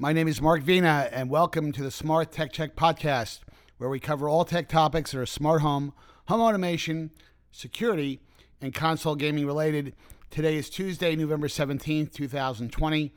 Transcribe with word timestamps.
My 0.00 0.12
name 0.12 0.28
is 0.28 0.40
Mark 0.40 0.62
Vena, 0.62 1.08
and 1.10 1.28
welcome 1.28 1.72
to 1.72 1.82
the 1.82 1.90
Smart 1.90 2.30
Tech 2.30 2.52
Check 2.52 2.76
podcast, 2.76 3.40
where 3.78 3.90
we 3.90 3.98
cover 3.98 4.28
all 4.28 4.44
tech 4.44 4.68
topics 4.68 5.10
that 5.10 5.18
are 5.18 5.26
smart 5.26 5.60
home, 5.60 5.92
home 6.28 6.40
automation, 6.40 7.10
security, 7.50 8.20
and 8.60 8.72
console 8.72 9.16
gaming 9.16 9.44
related. 9.44 9.96
Today 10.30 10.54
is 10.54 10.70
Tuesday, 10.70 11.16
November 11.16 11.48
17th, 11.48 12.12
2020. 12.12 13.12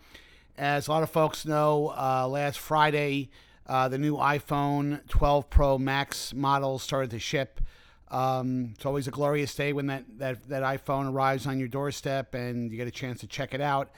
As 0.58 0.88
a 0.88 0.92
lot 0.92 1.04
of 1.04 1.12
folks 1.12 1.46
know, 1.46 1.94
uh, 1.96 2.28
last 2.28 2.58
Friday, 2.58 3.30
uh, 3.68 3.88
the 3.88 4.00
new 4.00 4.16
iPhone 4.18 5.08
12 5.08 5.52
Pro 5.52 5.78
Max 5.78 6.34
model 6.34 6.80
started 6.80 7.12
to 7.12 7.20
ship. 7.20 7.62
Um, 8.10 8.72
it's 8.74 8.88
always 8.88 9.08
a 9.08 9.12
glorious 9.12 9.54
day 9.54 9.72
when 9.72 9.86
that, 9.86 10.06
that, 10.18 10.50
that 10.50 10.64
iPhone 10.64 11.14
arrives 11.14 11.46
on 11.46 11.60
your 11.60 11.68
doorstep 11.68 12.34
and 12.34 12.72
you 12.72 12.78
get 12.78 12.88
a 12.88 12.92
chance 12.92 13.20
to 13.20 13.28
check 13.28 13.54
it 13.54 13.62
out. 13.62 13.92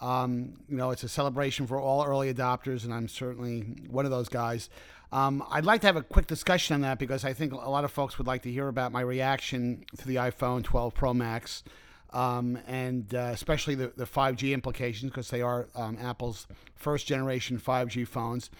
Um, 0.00 0.54
you 0.68 0.76
know, 0.76 0.90
it's 0.90 1.02
a 1.02 1.08
celebration 1.08 1.66
for 1.66 1.78
all 1.78 2.04
early 2.04 2.32
adopters, 2.32 2.84
and 2.84 2.94
I'm 2.94 3.08
certainly 3.08 3.60
one 3.88 4.04
of 4.04 4.10
those 4.10 4.28
guys. 4.28 4.70
Um, 5.12 5.44
I'd 5.50 5.64
like 5.64 5.80
to 5.82 5.88
have 5.88 5.96
a 5.96 6.02
quick 6.02 6.26
discussion 6.26 6.74
on 6.74 6.80
that 6.82 6.98
because 6.98 7.24
I 7.24 7.32
think 7.32 7.52
a 7.52 7.56
lot 7.56 7.84
of 7.84 7.90
folks 7.90 8.16
would 8.18 8.26
like 8.26 8.42
to 8.42 8.50
hear 8.50 8.68
about 8.68 8.92
my 8.92 9.00
reaction 9.00 9.84
to 9.98 10.06
the 10.06 10.16
iPhone 10.16 10.62
12 10.62 10.94
Pro 10.94 11.12
Max, 11.12 11.64
um, 12.12 12.58
and 12.66 13.12
uh, 13.14 13.30
especially 13.32 13.74
the, 13.74 13.92
the 13.96 14.04
5G 14.06 14.52
implications 14.52 15.10
because 15.10 15.30
they 15.30 15.42
are 15.42 15.68
um, 15.74 15.98
Apple's 16.00 16.46
first 16.76 17.06
generation 17.06 17.58
5G 17.58 18.06
phones. 18.06 18.50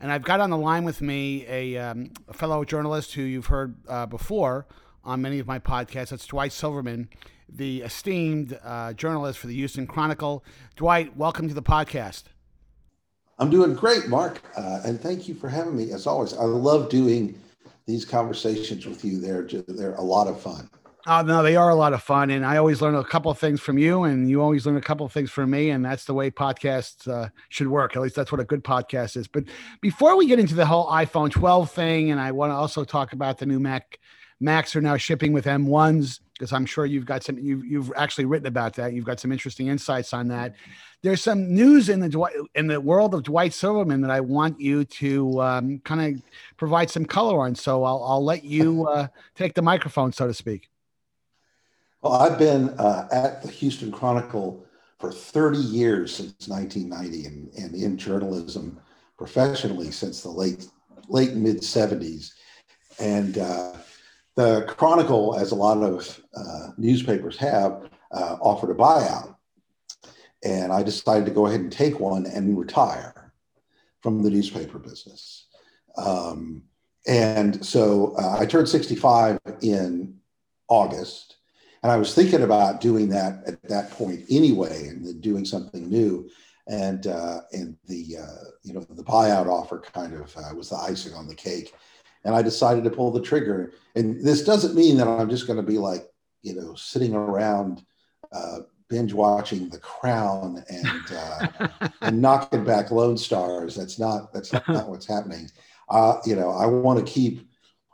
And 0.00 0.10
I've 0.10 0.24
got 0.24 0.40
on 0.40 0.50
the 0.50 0.56
line 0.56 0.84
with 0.84 1.00
me 1.00 1.44
a, 1.46 1.76
um, 1.76 2.12
a 2.28 2.32
fellow 2.32 2.64
journalist 2.64 3.14
who 3.14 3.22
you've 3.22 3.46
heard 3.46 3.76
uh, 3.86 4.06
before 4.06 4.66
on 5.04 5.22
many 5.22 5.38
of 5.38 5.46
my 5.46 5.58
podcasts. 5.58 6.08
That's 6.08 6.26
Dwight 6.26 6.52
Silverman, 6.52 7.08
the 7.52 7.82
esteemed 7.82 8.58
uh, 8.64 8.92
journalist 8.92 9.38
for 9.38 9.46
the 9.46 9.54
Houston 9.54 9.86
Chronicle. 9.86 10.44
Dwight, 10.76 11.16
welcome 11.16 11.48
to 11.48 11.54
the 11.54 11.62
podcast. 11.62 12.24
I'm 13.38 13.50
doing 13.50 13.74
great, 13.74 14.08
Mark, 14.08 14.42
uh, 14.56 14.80
and 14.84 15.00
thank 15.00 15.26
you 15.26 15.34
for 15.34 15.48
having 15.48 15.76
me. 15.76 15.92
As 15.92 16.06
always, 16.06 16.34
I 16.34 16.44
love 16.44 16.90
doing 16.90 17.40
these 17.86 18.04
conversations 18.04 18.86
with 18.86 19.04
you. 19.04 19.18
They're 19.18 19.42
they're 19.66 19.94
a 19.94 20.02
lot 20.02 20.26
of 20.26 20.40
fun. 20.40 20.68
Uh, 21.06 21.22
no, 21.22 21.42
they 21.42 21.56
are 21.56 21.70
a 21.70 21.74
lot 21.74 21.94
of 21.94 22.02
fun, 22.02 22.28
and 22.30 22.44
I 22.44 22.58
always 22.58 22.82
learn 22.82 22.94
a 22.94 23.02
couple 23.02 23.30
of 23.30 23.38
things 23.38 23.58
from 23.60 23.78
you, 23.78 24.04
and 24.04 24.28
you 24.28 24.42
always 24.42 24.66
learn 24.66 24.76
a 24.76 24.82
couple 24.82 25.06
of 25.06 25.12
things 25.12 25.30
from 25.30 25.50
me, 25.50 25.70
and 25.70 25.82
that's 25.82 26.04
the 26.04 26.12
way 26.12 26.30
podcasts 26.30 27.08
uh, 27.08 27.30
should 27.48 27.68
work. 27.68 27.96
At 27.96 28.02
least 28.02 28.14
that's 28.14 28.30
what 28.30 28.40
a 28.40 28.44
good 28.44 28.62
podcast 28.62 29.16
is. 29.16 29.26
But 29.26 29.44
before 29.80 30.16
we 30.16 30.26
get 30.26 30.38
into 30.38 30.54
the 30.54 30.66
whole 30.66 30.86
iPhone 30.88 31.30
12 31.30 31.70
thing, 31.70 32.10
and 32.10 32.20
I 32.20 32.32
want 32.32 32.50
to 32.50 32.54
also 32.54 32.84
talk 32.84 33.14
about 33.14 33.38
the 33.38 33.46
new 33.46 33.58
Mac 33.58 33.98
Macs 34.40 34.74
are 34.74 34.80
now 34.80 34.96
shipping 34.96 35.32
with 35.32 35.44
M1s 35.44 36.20
because 36.40 36.54
I'm 36.54 36.64
sure 36.64 36.86
you've 36.86 37.04
got 37.04 37.22
some 37.22 37.38
you've 37.38 37.66
you've 37.66 37.92
actually 37.96 38.24
written 38.24 38.46
about 38.46 38.72
that. 38.76 38.94
You've 38.94 39.04
got 39.04 39.20
some 39.20 39.30
interesting 39.30 39.66
insights 39.66 40.14
on 40.14 40.28
that. 40.28 40.54
There's 41.02 41.22
some 41.22 41.54
news 41.54 41.90
in 41.90 42.00
the 42.00 42.48
in 42.54 42.66
the 42.66 42.80
world 42.80 43.12
of 43.12 43.24
Dwight 43.24 43.52
Silverman 43.52 44.00
that 44.00 44.10
I 44.10 44.20
want 44.20 44.58
you 44.58 44.86
to 44.86 45.42
um, 45.42 45.78
kind 45.80 46.16
of 46.16 46.22
provide 46.56 46.88
some 46.88 47.04
color 47.04 47.40
on. 47.40 47.54
So 47.54 47.84
I'll 47.84 48.02
I'll 48.02 48.24
let 48.24 48.42
you 48.42 48.88
uh, 48.88 49.08
take 49.34 49.52
the 49.52 49.60
microphone, 49.60 50.14
so 50.14 50.26
to 50.26 50.32
speak. 50.32 50.70
Well, 52.00 52.14
I've 52.14 52.38
been 52.38 52.70
uh, 52.70 53.06
at 53.12 53.42
the 53.42 53.48
Houston 53.48 53.92
Chronicle 53.92 54.64
for 54.98 55.12
30 55.12 55.58
years 55.58 56.14
since 56.14 56.48
1990 56.48 57.26
and, 57.26 57.52
and 57.58 57.74
in 57.74 57.98
journalism 57.98 58.80
professionally 59.18 59.90
since 59.90 60.22
the 60.22 60.30
late 60.30 60.66
late 61.08 61.34
mid 61.34 61.58
70s. 61.58 62.32
And 62.98 63.36
uh, 63.36 63.72
the 64.36 64.62
Chronicle, 64.62 65.36
as 65.38 65.52
a 65.52 65.56
lot 65.56 65.78
of 65.78 66.20
uh, 66.36 66.68
newspapers 66.78 67.36
have, 67.38 67.90
uh, 68.12 68.36
offered 68.40 68.70
a 68.70 68.74
buyout. 68.74 69.34
And 70.42 70.72
I 70.72 70.82
decided 70.82 71.26
to 71.26 71.32
go 71.32 71.46
ahead 71.46 71.60
and 71.60 71.72
take 71.72 72.00
one 72.00 72.26
and 72.26 72.58
retire 72.58 73.32
from 74.00 74.22
the 74.22 74.30
newspaper 74.30 74.78
business. 74.78 75.46
Um, 75.96 76.62
and 77.06 77.64
so 77.64 78.14
uh, 78.18 78.38
I 78.38 78.46
turned 78.46 78.68
65 78.68 79.38
in 79.60 80.16
August 80.68 81.36
and 81.82 81.90
I 81.90 81.96
was 81.96 82.14
thinking 82.14 82.42
about 82.42 82.80
doing 82.80 83.08
that 83.10 83.42
at 83.46 83.62
that 83.68 83.90
point 83.90 84.24
anyway, 84.28 84.88
and 84.88 85.20
doing 85.20 85.44
something 85.44 85.88
new. 85.88 86.28
And 86.66 87.06
uh, 87.06 87.40
and 87.52 87.76
the 87.86 88.18
uh, 88.18 88.44
you 88.62 88.74
know 88.74 88.80
the 88.90 89.02
buyout 89.02 89.46
offer 89.46 89.80
kind 89.80 90.14
of 90.14 90.34
uh, 90.36 90.54
was 90.54 90.70
the 90.70 90.76
icing 90.76 91.14
on 91.14 91.26
the 91.26 91.34
cake, 91.34 91.74
and 92.24 92.34
I 92.34 92.42
decided 92.42 92.84
to 92.84 92.90
pull 92.90 93.10
the 93.10 93.22
trigger. 93.22 93.72
And 93.94 94.24
this 94.24 94.44
doesn't 94.44 94.74
mean 94.74 94.96
that 94.98 95.08
I'm 95.08 95.30
just 95.30 95.46
going 95.46 95.58
to 95.58 95.62
be 95.62 95.78
like 95.78 96.06
you 96.42 96.54
know 96.54 96.74
sitting 96.74 97.14
around 97.14 97.84
uh, 98.32 98.60
binge 98.88 99.12
watching 99.12 99.68
The 99.68 99.78
Crown 99.78 100.62
and 100.68 101.02
uh, 101.12 101.68
and 102.02 102.20
knocking 102.20 102.64
back 102.64 102.90
Lone 102.90 103.16
Stars. 103.16 103.74
That's 103.74 103.98
not 103.98 104.32
that's 104.32 104.52
not 104.52 104.66
what's 104.88 105.06
happening. 105.06 105.50
Uh, 105.88 106.16
you 106.24 106.36
know, 106.36 106.50
I 106.50 106.66
want 106.66 107.04
to 107.04 107.10
keep 107.10 107.48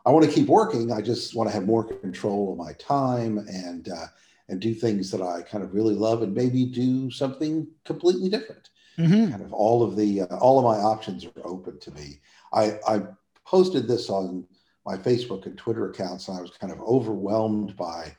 I 0.04 0.10
want 0.10 0.24
to 0.24 0.30
keep 0.30 0.48
working. 0.48 0.92
I 0.92 1.00
just 1.00 1.34
want 1.34 1.48
to 1.48 1.54
have 1.54 1.66
more 1.66 1.84
control 1.84 2.52
of 2.52 2.58
my 2.58 2.72
time 2.74 3.38
and 3.38 3.88
uh, 3.88 4.06
and 4.48 4.60
do 4.60 4.74
things 4.74 5.10
that 5.10 5.22
I 5.22 5.42
kind 5.42 5.64
of 5.64 5.74
really 5.74 5.94
love, 5.94 6.22
and 6.22 6.34
maybe 6.34 6.64
do 6.64 7.10
something 7.10 7.66
completely 7.84 8.28
different. 8.28 8.70
Mm-hmm. 8.98 9.30
Kind 9.30 9.42
of 9.42 9.52
all 9.52 9.82
of 9.82 9.96
the 9.96 10.22
uh, 10.22 10.36
all 10.38 10.58
of 10.58 10.64
my 10.64 10.82
options 10.82 11.24
are 11.24 11.46
open 11.46 11.78
to 11.80 11.90
me. 11.90 12.20
I, 12.52 12.78
I 12.88 13.02
posted 13.46 13.86
this 13.86 14.10
on 14.10 14.46
my 14.84 14.96
Facebook 14.96 15.46
and 15.46 15.56
Twitter 15.56 15.90
accounts, 15.90 16.28
and 16.28 16.38
I 16.38 16.40
was 16.40 16.50
kind 16.50 16.72
of 16.72 16.80
overwhelmed 16.80 17.76
by 17.76 18.14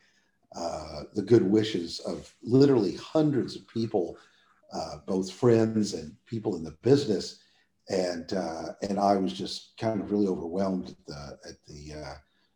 uh, 0.55 1.03
the 1.13 1.21
good 1.21 1.43
wishes 1.43 1.99
of 1.99 2.33
literally 2.41 2.95
hundreds 2.95 3.55
of 3.55 3.67
people, 3.67 4.17
uh, 4.73 4.97
both 5.05 5.31
friends 5.31 5.93
and 5.93 6.15
people 6.25 6.55
in 6.55 6.63
the 6.63 6.75
business 6.81 7.39
and 7.89 8.33
uh, 8.33 8.73
and 8.81 8.99
I 8.99 9.15
was 9.15 9.33
just 9.33 9.77
kind 9.77 10.01
of 10.01 10.11
really 10.11 10.27
overwhelmed 10.27 10.89
at 10.89 11.05
the 11.05 11.39
at 11.49 11.55
the 11.67 11.93
uh, 11.93 12.13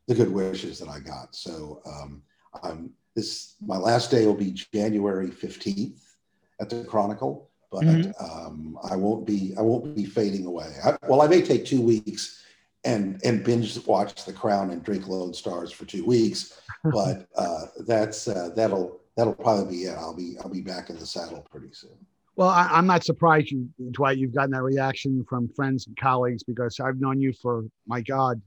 the 0.08 0.16
good 0.16 0.31
wishes 0.31 0.80
that 0.80 0.90
I 0.90 1.00
got. 1.00 1.36
So 1.36 1.81
um, 1.86 2.22
I'm 2.64 2.92
this 3.16 3.56
my 3.66 3.78
last 3.78 4.12
day 4.12 4.26
will 4.26 4.36
be 4.36 4.52
January 4.52 5.31
fifteenth 5.31 6.16
at 6.60 6.70
the 6.70 6.84
Chronicle, 6.84 7.50
but 7.72 7.84
mm-hmm. 7.84 8.12
um, 8.24 8.78
I 8.84 8.96
won't 8.96 9.26
be 9.26 9.54
I 9.58 9.62
won't 9.62 9.96
be 9.96 10.06
fading 10.06 10.46
away. 10.46 10.74
I, 10.84 10.98
well, 11.08 11.22
I 11.22 11.28
may 11.28 11.42
take 11.42 11.66
two 11.66 11.81
weeks 11.81 12.44
and 12.84 13.22
and 13.24 13.44
binge 13.44 13.86
watch 13.86 14.25
The 14.25 14.34
Crown 14.34 14.72
and 14.72 14.84
drink 14.84 15.08
Lone 15.08 15.34
Stars 15.34 15.72
for 15.72 15.86
two 15.86 16.06
weeks, 16.06 16.62
but 16.84 17.28
uh, 17.36 17.66
that's 17.80 18.28
uh, 18.28 18.50
that'll 18.56 19.00
that'll 19.16 19.36
probably 19.36 19.78
be 19.78 19.84
it. 19.84 19.97
I'll 19.97 20.16
be 20.16 20.38
I'll 20.42 20.50
be 20.50 20.62
back 20.62 20.90
in 20.90 20.97
the 20.97 21.06
saddle 21.06 21.46
pretty 21.52 21.72
soon. 21.74 21.97
Well, 22.36 22.50
I, 22.50 22.80
am 22.80 22.88
not 22.88 23.03
surprised 23.03 23.52
you, 23.52 23.69
Dwight. 23.92 24.18
You've 24.18 24.34
gotten 24.34 24.52
that 24.52 24.64
reaction 24.64 25.25
from 25.28 25.50
friends 25.50 25.86
and 25.88 25.97
colleagues 25.97 26.44
because 26.44 26.80
I've 26.80 27.00
known 27.00 27.19
you 27.19 27.34
for 27.34 27.66
my 27.86 28.02
God, 28.02 28.42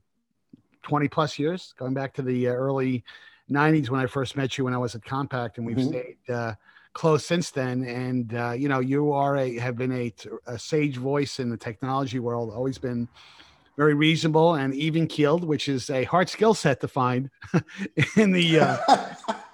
20 0.83 1.07
plus 1.09 1.39
years, 1.39 1.75
going 1.79 1.95
back 1.95 2.15
to 2.15 2.23
the 2.23 2.49
uh, 2.49 2.53
early 2.53 3.05
90s 3.51 3.91
when 3.91 4.01
I 4.01 4.07
first 4.07 4.37
met 4.37 4.57
you 4.57 4.65
when 4.65 4.75
I 4.75 4.79
was 4.79 4.95
at 4.95 5.03
Compaq, 5.03 5.59
and 5.59 5.67
we've 5.67 5.77
mm-hmm. 5.77 5.89
stayed 5.89 6.17
uh, 6.29 6.55
close 6.95 7.27
since 7.27 7.51
then. 7.51 7.85
And 7.85 8.35
uh, 8.35 8.53
you 8.53 8.69
know, 8.69 8.81
you 8.81 9.13
are 9.13 9.37
a 9.37 9.59
have 9.59 9.77
been 9.77 9.93
a, 9.93 10.13
a 10.47 10.59
sage 10.59 10.97
voice 10.97 11.39
in 11.39 11.51
the 11.51 11.57
technology 11.57 12.19
world, 12.19 12.53
always 12.55 12.79
been 12.79 13.07
very 13.77 13.95
reasonable 13.95 14.55
and 14.55 14.75
even 14.75 15.07
keeled, 15.07 15.45
which 15.45 15.69
is 15.69 15.91
a 15.91 16.05
hard 16.05 16.29
skill 16.29 16.55
set 16.55 16.81
to 16.81 16.89
find 16.89 17.31
in 18.17 18.33
the 18.33 18.61
uh, 18.61 18.79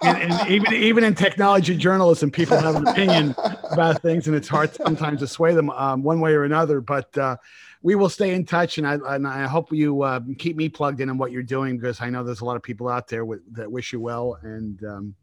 and, 0.03 0.33
and, 0.33 0.51
even 0.51 0.73
even 0.73 1.05
in 1.05 1.15
technology 1.15 1.77
journalism, 1.77 2.31
people 2.31 2.59
have 2.59 2.77
an 2.77 2.87
opinion 2.87 3.35
about 3.71 4.03
things, 4.03 4.27
and 4.27 4.37
it's 4.37 4.49
hard 4.49 4.75
sometimes 4.75 5.21
to 5.21 5.27
sway 5.27 5.55
them 5.55 5.71
um, 5.71 6.03
one 6.03 6.21
way 6.21 6.33
or 6.33 6.45
another. 6.45 6.81
But 6.81 7.17
uh, 7.19 7.37
we 7.83 7.95
will 7.95 8.09
stay 8.09 8.35
in 8.35 8.45
touch, 8.45 8.79
and 8.79 8.87
I 8.87 8.99
and 9.15 9.27
I 9.27 9.47
hope 9.47 9.73
you 9.73 10.03
uh, 10.03 10.21
keep 10.39 10.57
me 10.57 10.69
plugged 10.69 11.01
in 11.01 11.11
on 11.11 11.19
what 11.19 11.33
you're 11.33 11.43
doing 11.43 11.79
because 11.79 12.01
I 12.01 12.11
know 12.11 12.25
there's 12.25 12.41
a 12.41 12.45
lot 12.45 12.57
of 12.57 12.63
people 12.63 12.89
out 12.89 13.09
there 13.09 13.25
with, 13.25 13.41
that 13.55 13.71
wish 13.71 13.93
you 13.93 14.01
well, 14.01 14.39
and 14.43 14.83
um, 14.85 15.15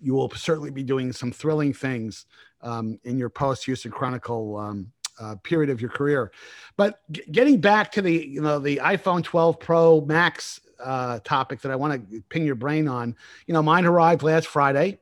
you 0.00 0.14
will 0.14 0.30
certainly 0.30 0.70
be 0.70 0.82
doing 0.82 1.12
some 1.12 1.32
thrilling 1.32 1.72
things 1.72 2.26
um, 2.62 2.98
in 3.04 3.18
your 3.18 3.30
post 3.30 3.64
Houston 3.64 3.90
Chronicle 3.90 4.56
um, 4.56 4.92
uh, 5.20 5.36
period 5.36 5.70
of 5.70 5.80
your 5.80 5.90
career. 5.90 6.32
But 6.76 7.00
g- 7.10 7.22
getting 7.30 7.60
back 7.60 7.92
to 7.92 8.02
the 8.02 8.12
you 8.12 8.40
know 8.40 8.58
the 8.58 8.76
iPhone 8.82 9.22
12 9.22 9.58
Pro 9.60 10.00
Max 10.02 10.60
uh, 10.82 11.18
topic 11.20 11.60
that 11.62 11.72
I 11.72 11.76
want 11.76 12.10
to 12.10 12.22
ping 12.28 12.44
your 12.44 12.54
brain 12.54 12.88
on, 12.88 13.16
you 13.46 13.54
know, 13.54 13.62
mine 13.62 13.84
arrived 13.84 14.22
last 14.22 14.46
Friday. 14.46 14.98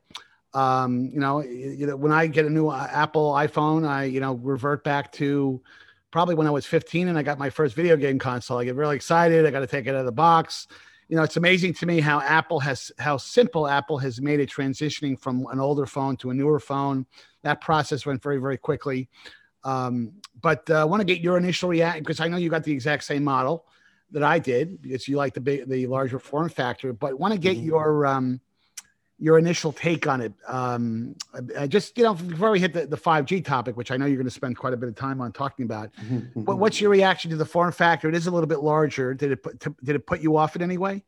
Um, 0.53 1.11
you 1.13 1.19
know, 1.19 1.43
you 1.43 1.85
know, 1.85 1.95
when 1.95 2.11
I 2.11 2.25
get 2.27 2.45
a 2.45 2.49
new 2.49 2.69
uh, 2.69 2.87
Apple 2.89 3.31
iPhone, 3.33 3.87
I 3.87 4.05
you 4.05 4.19
know 4.19 4.33
revert 4.33 4.83
back 4.83 5.11
to 5.13 5.61
probably 6.11 6.35
when 6.35 6.47
I 6.47 6.51
was 6.51 6.65
15 6.65 7.09
and 7.09 7.17
I 7.17 7.21
got 7.21 7.37
my 7.37 7.49
first 7.49 7.75
video 7.75 7.95
game 7.97 8.17
console. 8.17 8.57
I 8.57 8.63
get 8.63 8.75
really 8.75 8.95
excited. 8.95 9.45
I 9.45 9.51
got 9.51 9.59
to 9.59 9.67
take 9.67 9.85
it 9.85 9.89
out 9.89 9.99
of 9.99 10.05
the 10.05 10.11
box. 10.11 10.67
You 11.09 11.15
know, 11.15 11.23
it's 11.23 11.37
amazing 11.37 11.73
to 11.75 11.85
me 11.85 11.99
how 11.99 12.21
Apple 12.21 12.59
has 12.61 12.91
how 12.97 13.17
simple 13.17 13.67
Apple 13.67 13.97
has 13.99 14.19
made 14.19 14.39
it 14.39 14.49
transitioning 14.49 15.19
from 15.19 15.45
an 15.51 15.59
older 15.59 15.85
phone 15.85 16.17
to 16.17 16.31
a 16.31 16.33
newer 16.33 16.59
phone. 16.59 17.05
That 17.43 17.61
process 17.61 18.05
went 18.05 18.23
very 18.23 18.39
very 18.39 18.57
quickly. 18.57 19.09
Um, 19.67 20.13
but 20.41 20.69
I 20.69 20.81
uh, 20.81 20.87
want 20.87 21.01
to 21.01 21.05
get 21.05 21.19
your 21.19 21.37
initial 21.37 21.67
reaction 21.67 22.01
because 22.01 22.21
I 22.21 22.29
know 22.29 22.37
you 22.37 22.49
got 22.49 22.63
the 22.63 22.71
exact 22.71 23.03
same 23.03 23.23
model 23.23 23.65
that 24.11 24.23
I 24.23 24.39
did 24.39 24.81
because 24.81 25.07
you 25.07 25.17
like 25.17 25.33
the 25.33 25.41
big, 25.41 25.67
the 25.67 25.85
larger 25.87 26.19
form 26.19 26.47
factor. 26.47 26.93
But 26.93 27.19
want 27.19 27.33
to 27.33 27.39
get 27.39 27.57
mm-hmm. 27.57 27.65
your 27.65 28.05
um, 28.05 28.39
your 29.19 29.37
initial 29.37 29.73
take 29.73 30.07
on 30.07 30.21
it. 30.21 30.31
Um, 30.47 31.15
just 31.67 31.97
you 31.97 32.05
know, 32.05 32.13
before 32.13 32.51
we 32.51 32.61
hit 32.61 32.71
the, 32.71 32.85
the 32.85 32.97
5G 32.97 33.43
topic, 33.43 33.75
which 33.75 33.91
I 33.91 33.97
know 33.97 34.05
you're 34.05 34.15
going 34.15 34.25
to 34.25 34.31
spend 34.31 34.55
quite 34.57 34.73
a 34.73 34.77
bit 34.77 34.87
of 34.87 34.95
time 34.95 35.19
on 35.19 35.33
talking 35.33 35.65
about. 35.65 35.89
What, 36.33 36.59
what's 36.59 36.79
your 36.79 36.91
reaction 36.91 37.31
to 37.31 37.37
the 37.37 37.45
form 37.45 37.71
factor? 37.73 38.07
It 38.07 38.15
is 38.15 38.27
a 38.27 38.31
little 38.31 38.47
bit 38.47 38.59
larger. 38.59 39.13
Did 39.13 39.31
it 39.31 39.43
put, 39.43 39.59
did 39.83 39.95
it 39.95 40.05
put 40.05 40.21
you 40.21 40.37
off 40.37 40.55
in 40.55 40.61
any 40.61 40.77
way? 40.77 41.03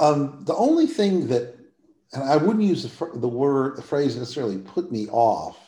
Um, 0.00 0.42
the 0.44 0.54
only 0.54 0.86
thing 0.86 1.28
that, 1.28 1.54
and 2.12 2.24
I 2.24 2.36
wouldn't 2.36 2.64
use 2.64 2.82
the, 2.82 3.10
the 3.18 3.28
word, 3.28 3.76
the 3.76 3.82
phrase 3.82 4.16
necessarily 4.16 4.58
put 4.58 4.90
me 4.90 5.08
off. 5.08 5.65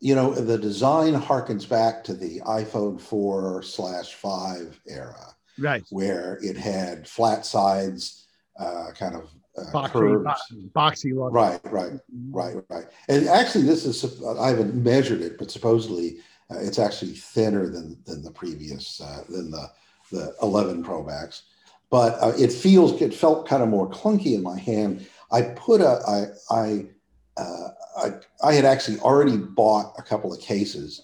You 0.00 0.14
know, 0.14 0.34
the 0.34 0.58
design 0.58 1.14
harkens 1.14 1.68
back 1.68 2.04
to 2.04 2.14
the 2.14 2.40
iPhone 2.40 3.00
4 3.00 3.62
slash 3.62 4.14
5 4.14 4.80
era, 4.86 5.34
right? 5.58 5.82
Where 5.90 6.38
it 6.42 6.56
had 6.56 7.08
flat 7.08 7.46
sides, 7.46 8.26
uh, 8.58 8.90
kind 8.98 9.16
of 9.16 9.30
uh, 9.56 9.72
boxy, 9.72 9.90
curves. 9.90 10.42
boxy 10.74 11.14
look. 11.14 11.32
Right, 11.32 11.60
right, 11.64 11.92
right, 12.30 12.56
right. 12.68 12.84
And 13.08 13.28
actually, 13.28 13.64
this 13.64 13.84
is 13.84 14.22
I 14.22 14.48
haven't 14.48 14.74
measured 14.74 15.20
it, 15.20 15.38
but 15.38 15.50
supposedly 15.50 16.18
uh, 16.50 16.58
it's 16.58 16.78
actually 16.78 17.12
thinner 17.12 17.68
than 17.68 17.96
than 18.04 18.22
the 18.22 18.30
previous 18.30 19.00
uh, 19.00 19.24
than 19.28 19.50
the 19.50 19.70
the 20.12 20.34
11 20.42 20.84
Pro 20.84 21.02
Max. 21.02 21.42
But 21.90 22.14
uh, 22.20 22.32
it 22.38 22.52
feels 22.52 23.00
it 23.00 23.14
felt 23.14 23.48
kind 23.48 23.62
of 23.62 23.68
more 23.68 23.88
clunky 23.88 24.34
in 24.34 24.42
my 24.42 24.58
hand. 24.58 25.06
I 25.30 25.42
put 25.42 25.80
a 25.80 26.00
I 26.06 26.54
I 26.54 26.86
uh, 27.36 27.68
I, 27.98 28.10
I 28.42 28.52
had 28.54 28.64
actually 28.64 28.98
already 29.00 29.36
bought 29.36 29.94
a 29.98 30.02
couple 30.02 30.32
of 30.32 30.40
cases 30.40 31.02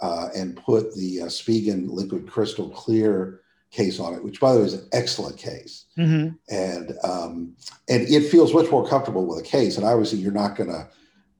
uh, 0.00 0.28
and 0.34 0.56
put 0.56 0.94
the 0.94 1.22
uh, 1.22 1.26
Spigen 1.26 1.90
Liquid 1.90 2.28
Crystal 2.28 2.68
Clear 2.70 3.40
case 3.70 4.00
on 4.00 4.14
it, 4.14 4.22
which 4.22 4.40
by 4.40 4.52
the 4.52 4.60
way 4.60 4.66
is 4.66 4.74
an 4.74 4.88
excellent 4.92 5.36
case, 5.36 5.86
mm-hmm. 5.98 6.34
and 6.48 6.92
um, 7.04 7.56
and 7.88 8.02
it 8.02 8.30
feels 8.30 8.54
much 8.54 8.70
more 8.70 8.86
comfortable 8.86 9.26
with 9.26 9.38
a 9.38 9.42
case. 9.42 9.76
And 9.76 9.86
obviously, 9.86 10.18
you're 10.18 10.32
not 10.32 10.56
going 10.56 10.70
to, 10.70 10.88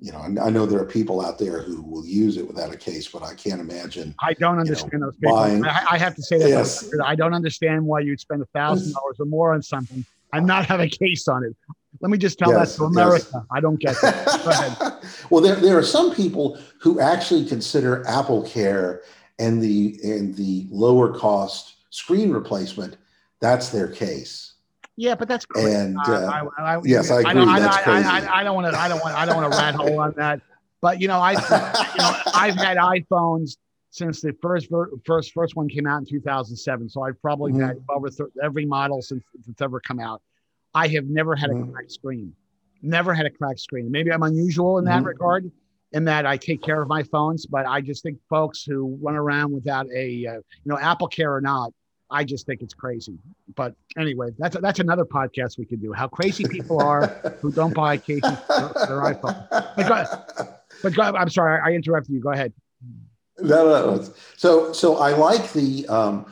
you 0.00 0.12
know, 0.12 0.18
I 0.18 0.50
know 0.50 0.66
there 0.66 0.80
are 0.80 0.86
people 0.86 1.24
out 1.24 1.38
there 1.38 1.62
who 1.62 1.82
will 1.82 2.04
use 2.04 2.36
it 2.36 2.46
without 2.46 2.74
a 2.74 2.76
case, 2.76 3.08
but 3.08 3.22
I 3.22 3.34
can't 3.34 3.60
imagine. 3.60 4.14
I 4.20 4.34
don't 4.34 4.58
understand 4.58 4.92
you 4.92 4.98
know, 4.98 5.06
those 5.06 5.16
people. 5.16 5.36
Buying, 5.36 5.64
I, 5.64 5.86
I, 5.92 5.98
have 5.98 6.14
to 6.16 6.22
say 6.22 6.38
that 6.38 6.48
yes. 6.48 6.90
I 7.02 7.14
don't 7.14 7.34
understand 7.34 7.84
why 7.84 8.00
you'd 8.00 8.20
spend 8.20 8.42
a 8.42 8.46
thousand 8.46 8.92
dollars 8.92 9.16
or 9.18 9.26
more 9.26 9.54
on 9.54 9.62
something 9.62 10.04
and 10.32 10.46
not 10.46 10.66
have 10.66 10.80
a 10.80 10.88
case 10.88 11.28
on 11.28 11.44
it. 11.44 11.56
Let 12.00 12.10
me 12.10 12.18
just 12.18 12.38
tell 12.38 12.50
yes, 12.50 12.72
that 12.72 12.78
to 12.78 12.84
America. 12.84 13.26
Yes. 13.32 13.42
I 13.50 13.60
don't 13.60 13.80
get 13.80 13.96
that. 14.02 14.26
Go 14.44 14.50
ahead. 14.50 15.02
well, 15.30 15.40
there, 15.42 15.56
there 15.56 15.78
are 15.78 15.82
some 15.82 16.14
people 16.14 16.58
who 16.80 17.00
actually 17.00 17.44
consider 17.46 18.06
Apple 18.06 18.42
Care 18.42 19.02
and 19.38 19.62
the 19.62 19.98
and 20.02 20.34
the 20.34 20.66
lower 20.70 21.16
cost 21.16 21.76
screen 21.90 22.30
replacement, 22.30 22.96
that's 23.40 23.70
their 23.70 23.88
case. 23.88 24.54
Yeah, 24.96 25.14
but 25.14 25.28
that's 25.28 25.44
crazy. 25.44 25.70
And 25.70 25.98
uh, 26.08 26.48
I, 26.58 26.76
I, 26.76 26.80
yes, 26.84 27.10
I 27.10 27.20
agree. 27.20 27.30
I 27.30 27.34
don't. 27.34 27.68
I, 27.68 28.42
don't 28.42 28.54
want 28.54 28.72
to. 28.72 28.80
I 28.80 28.88
don't 28.88 29.00
want. 29.00 29.14
I 29.14 29.26
don't 29.26 29.36
want 29.36 29.52
to 29.52 29.58
rat 29.58 29.74
hole 29.74 30.00
on 30.00 30.14
that. 30.16 30.40
But 30.80 31.00
you 31.00 31.08
know, 31.08 31.18
I, 31.18 31.32
you 31.32 31.98
know, 31.98 32.20
I've 32.34 32.54
had 32.54 32.78
iPhones 32.78 33.56
since 33.90 34.20
the 34.20 34.34
first 34.40 34.68
first 35.04 35.32
first 35.32 35.54
one 35.54 35.68
came 35.68 35.86
out 35.86 35.98
in 35.98 36.06
2007. 36.06 36.88
So 36.88 37.02
I've 37.02 37.20
probably 37.20 37.52
mm-hmm. 37.52 37.62
had 37.62 37.84
over 37.90 38.08
th- 38.08 38.30
every 38.42 38.64
model 38.64 39.02
since 39.02 39.22
it's 39.48 39.60
ever 39.60 39.80
come 39.80 40.00
out. 40.00 40.22
I 40.76 40.88
have 40.88 41.06
never 41.06 41.34
had 41.34 41.48
a 41.48 41.54
mm-hmm. 41.54 41.72
cracked 41.72 41.90
screen. 41.90 42.34
Never 42.82 43.14
had 43.14 43.24
a 43.24 43.30
cracked 43.30 43.60
screen. 43.60 43.90
Maybe 43.90 44.12
I'm 44.12 44.22
unusual 44.22 44.76
in 44.78 44.84
that 44.84 44.98
mm-hmm. 44.98 45.06
regard, 45.06 45.50
in 45.92 46.04
that 46.04 46.26
I 46.26 46.36
take 46.36 46.60
care 46.62 46.82
of 46.82 46.86
my 46.86 47.02
phones. 47.02 47.46
But 47.46 47.64
I 47.66 47.80
just 47.80 48.02
think 48.02 48.18
folks 48.28 48.62
who 48.62 48.98
run 49.00 49.16
around 49.16 49.52
without 49.52 49.86
a, 49.90 50.26
uh, 50.26 50.34
you 50.34 50.66
know, 50.66 50.78
Apple 50.78 51.08
Care 51.08 51.34
or 51.34 51.40
not, 51.40 51.72
I 52.10 52.24
just 52.24 52.44
think 52.44 52.60
it's 52.60 52.74
crazy. 52.74 53.18
But 53.54 53.74
anyway, 53.96 54.28
that's 54.38 54.56
that's 54.60 54.78
another 54.78 55.06
podcast 55.06 55.56
we 55.58 55.64
could 55.64 55.80
do. 55.80 55.94
How 55.94 56.08
crazy 56.08 56.44
people 56.44 56.80
are 56.80 57.06
who 57.40 57.50
don't 57.50 57.74
buy 57.74 57.96
cases 57.96 58.36
for 58.46 58.86
their 58.86 59.00
iPhone. 59.14 59.48
But, 59.50 59.88
go, 59.88 60.04
but 60.82 60.94
go, 60.94 61.02
I'm 61.02 61.30
sorry, 61.30 61.58
I 61.64 61.74
interrupted 61.74 62.12
you. 62.12 62.20
Go 62.20 62.32
ahead. 62.32 62.52
No, 63.38 63.64
no, 63.64 63.96
no. 63.96 64.08
So, 64.36 64.72
so 64.74 64.98
I 64.98 65.10
like 65.12 65.52
the. 65.54 65.88
Um, 65.88 66.26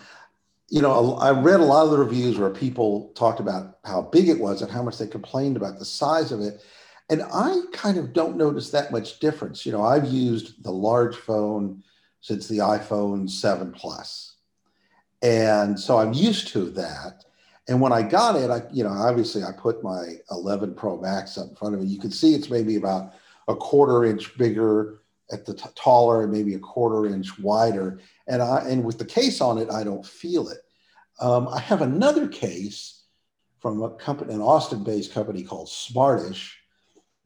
you 0.75 0.83
know, 0.83 1.15
I 1.19 1.31
read 1.31 1.61
a 1.61 1.65
lot 1.65 1.85
of 1.85 1.93
the 1.93 1.99
reviews 1.99 2.37
where 2.37 2.51
people 2.51 3.13
talked 3.15 3.39
about 3.39 3.79
how 3.85 4.03
big 4.03 4.29
it 4.29 4.41
was 4.41 4.61
and 4.61 4.69
how 4.69 4.83
much 4.83 4.99
they 4.99 5.07
complained 5.07 5.57
about 5.57 5.79
the 5.79 5.85
size 5.85 6.33
of 6.33 6.41
it. 6.41 6.65
And 7.09 7.23
I 7.33 7.61
kind 7.73 7.97
of 7.97 8.13
don't 8.13 8.37
notice 8.37 8.71
that 8.71 8.91
much 8.91 9.21
difference. 9.21 9.65
You 9.65 9.71
know, 9.71 9.85
I've 9.85 10.07
used 10.07 10.65
the 10.65 10.73
large 10.73 11.15
phone 11.15 11.85
since 12.23 12.49
the 12.49 12.59
iPhone 12.59 13.31
7 13.31 13.71
Plus. 13.71 14.35
And 15.23 15.79
so 15.79 15.97
I'm 15.97 16.13
used 16.13 16.49
to 16.49 16.69
that. 16.71 17.25
And 17.69 17.81
when 17.81 17.93
I 17.93 18.03
got 18.03 18.35
it, 18.35 18.51
I, 18.51 18.63
you 18.73 18.83
know, 18.83 18.91
obviously 18.91 19.45
I 19.45 19.53
put 19.53 19.85
my 19.85 20.17
11 20.33 20.75
Pro 20.75 21.01
Max 21.01 21.39
up 21.39 21.51
in 21.51 21.55
front 21.55 21.77
of 21.77 21.83
me. 21.83 21.87
You 21.87 22.01
can 22.01 22.11
see 22.11 22.35
it's 22.35 22.51
maybe 22.51 22.75
about 22.75 23.13
a 23.47 23.55
quarter 23.55 24.07
inch 24.07 24.37
bigger 24.37 25.03
at 25.31 25.47
the 25.47 25.55
t- 25.55 25.69
taller 25.77 26.25
and 26.25 26.33
maybe 26.33 26.55
a 26.55 26.59
quarter 26.59 27.07
inch 27.07 27.39
wider. 27.39 28.01
And 28.27 28.43
I, 28.43 28.69
and 28.69 28.85
with 28.85 28.99
the 28.99 29.05
case 29.05 29.41
on 29.41 29.59
it, 29.59 29.71
I 29.71 29.85
don't 29.85 30.05
feel 30.05 30.49
it. 30.49 30.64
Um, 31.21 31.49
I 31.49 31.61
have 31.61 31.83
another 31.83 32.29
case 32.29 33.05
from 33.61 33.83
a 33.83 33.91
company, 33.91 34.35
an 34.35 34.41
Austin-based 34.41 35.13
company 35.13 35.43
called 35.43 35.69
Smartish. 35.69 36.53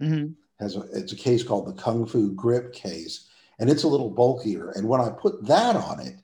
Mm-hmm. 0.01 0.33
Has 0.61 0.77
a, 0.77 0.83
it's 0.93 1.13
a 1.13 1.17
case 1.17 1.43
called 1.43 1.67
the 1.67 1.81
Kung 1.81 2.07
Fu 2.07 2.33
Grip 2.35 2.73
case, 2.73 3.29
and 3.59 3.71
it's 3.71 3.85
a 3.85 3.89
little 3.89 4.11
bulkier. 4.11 4.71
And 4.71 4.89
when 4.89 5.01
I 5.01 5.09
put 5.11 5.45
that 5.47 5.77
on 5.77 6.01
it, 6.01 6.17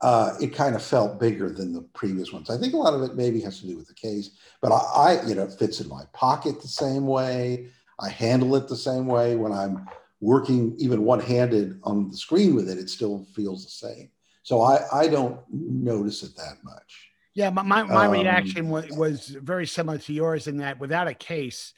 uh, 0.00 0.34
it 0.40 0.54
kind 0.54 0.76
of 0.76 0.82
felt 0.82 1.18
bigger 1.18 1.50
than 1.50 1.72
the 1.72 1.82
previous 1.94 2.32
ones. 2.32 2.50
I 2.50 2.58
think 2.58 2.74
a 2.74 2.76
lot 2.76 2.94
of 2.94 3.02
it 3.02 3.16
maybe 3.16 3.40
has 3.40 3.60
to 3.60 3.66
do 3.66 3.76
with 3.76 3.88
the 3.88 3.94
case, 3.94 4.30
but 4.60 4.72
I, 4.72 4.76
I, 4.76 5.26
you 5.26 5.34
know, 5.34 5.44
it 5.44 5.58
fits 5.58 5.80
in 5.80 5.88
my 5.88 6.02
pocket 6.12 6.60
the 6.60 6.68
same 6.68 7.06
way. 7.06 7.68
I 7.98 8.08
handle 8.10 8.56
it 8.56 8.68
the 8.68 8.76
same 8.76 9.06
way 9.06 9.36
when 9.36 9.52
I'm 9.52 9.86
working 10.20 10.74
even 10.78 11.04
one-handed 11.04 11.80
on 11.82 12.10
the 12.10 12.16
screen 12.16 12.54
with 12.54 12.68
it. 12.68 12.78
It 12.78 12.90
still 12.90 13.26
feels 13.34 13.64
the 13.64 13.70
same. 13.70 14.10
So 14.42 14.62
I, 14.62 14.80
I 14.92 15.08
don't 15.08 15.40
notice 15.50 16.22
it 16.22 16.36
that 16.36 16.58
much. 16.62 17.05
Yeah, 17.36 17.50
my, 17.50 17.60
my, 17.62 17.82
my 17.82 18.06
um, 18.06 18.12
reaction 18.12 18.70
was, 18.70 18.90
was 18.92 19.28
very 19.28 19.66
similar 19.66 19.98
to 19.98 20.12
yours 20.14 20.46
in 20.46 20.56
that 20.56 20.80
without 20.80 21.06
a 21.06 21.12
case, 21.12 21.74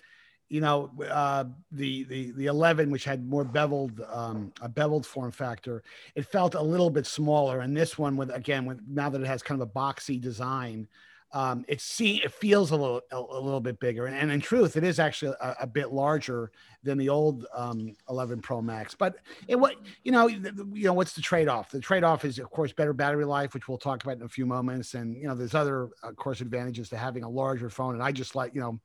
you 0.49 0.60
know, 0.60 0.93
uh, 1.10 1.46
the 1.72 2.05
the 2.05 2.31
the 2.31 2.46
11, 2.46 2.93
which 2.93 3.05
had 3.05 3.28
more 3.28 3.43
beveled 3.43 4.00
um, 4.08 4.52
a 4.62 4.69
beveled 4.69 5.05
form 5.05 5.32
factor, 5.32 5.82
it 6.14 6.26
felt 6.26 6.55
a 6.55 6.62
little 6.62 6.90
bit 6.90 7.06
smaller. 7.06 7.59
And 7.59 7.76
this 7.76 7.99
one, 7.99 8.16
with 8.16 8.30
again, 8.30 8.66
with 8.66 8.80
now 8.88 9.11
that 9.11 9.21
it 9.21 9.26
has 9.26 9.42
kind 9.42 9.61
of 9.61 9.68
a 9.68 9.71
boxy 9.73 10.21
design, 10.21 10.87
um, 11.32 11.64
it 11.68 11.80
see 11.80 12.23
it 12.25 12.32
feels 12.32 12.70
a 12.70 12.76
little 12.76 13.02
a, 13.12 13.16
a 13.16 13.40
little 13.40 13.61
bit 13.61 13.78
bigger. 13.80 14.06
And, 14.06 14.16
and, 14.16 14.30
in 14.30 14.40
truth, 14.40 14.76
it 14.76 14.85
is 14.85 14.99
actually 14.99 15.35
a, 15.40 15.56
a 15.61 15.66
bit 15.66 15.92
larger 15.92 16.50
than 16.82 16.97
the 16.97 17.08
old 17.08 17.47
um, 17.54 17.94
11 18.08 18.40
Pro 18.40 18.62
Max. 18.62 18.94
But 18.94 19.16
it 19.47 19.56
what 19.56 19.76
you 20.04 20.12
know 20.12 20.26
you 20.26 20.85
know 20.85 20.94
what's 20.94 21.12
the 21.12 21.20
trade 21.20 21.49
off? 21.49 21.70
The 21.70 21.80
trade 21.80 22.04
off 22.04 22.25
is 22.25 22.38
of 22.38 22.50
course 22.50 22.73
better 22.73 22.94
battery 22.94 23.26
life, 23.26 23.52
which 23.52 23.68
we'll 23.68 23.78
talk 23.78 24.02
about 24.02 24.16
in 24.16 24.23
a 24.23 24.28
few 24.28 24.47
moments. 24.47 24.94
And 24.94 25.16
you 25.16 25.28
know 25.28 25.35
there's 25.35 25.54
other 25.54 25.90
of 26.02 26.16
course 26.16 26.40
advantages 26.40 26.88
to 26.90 26.97
having 26.97 27.25
a 27.25 27.28
larger 27.28 27.68
phone. 27.68 27.94
And 27.94 28.02
I 28.02 28.11
just 28.11 28.35
like 28.35 28.54
you 28.54 28.61
know 28.61 28.80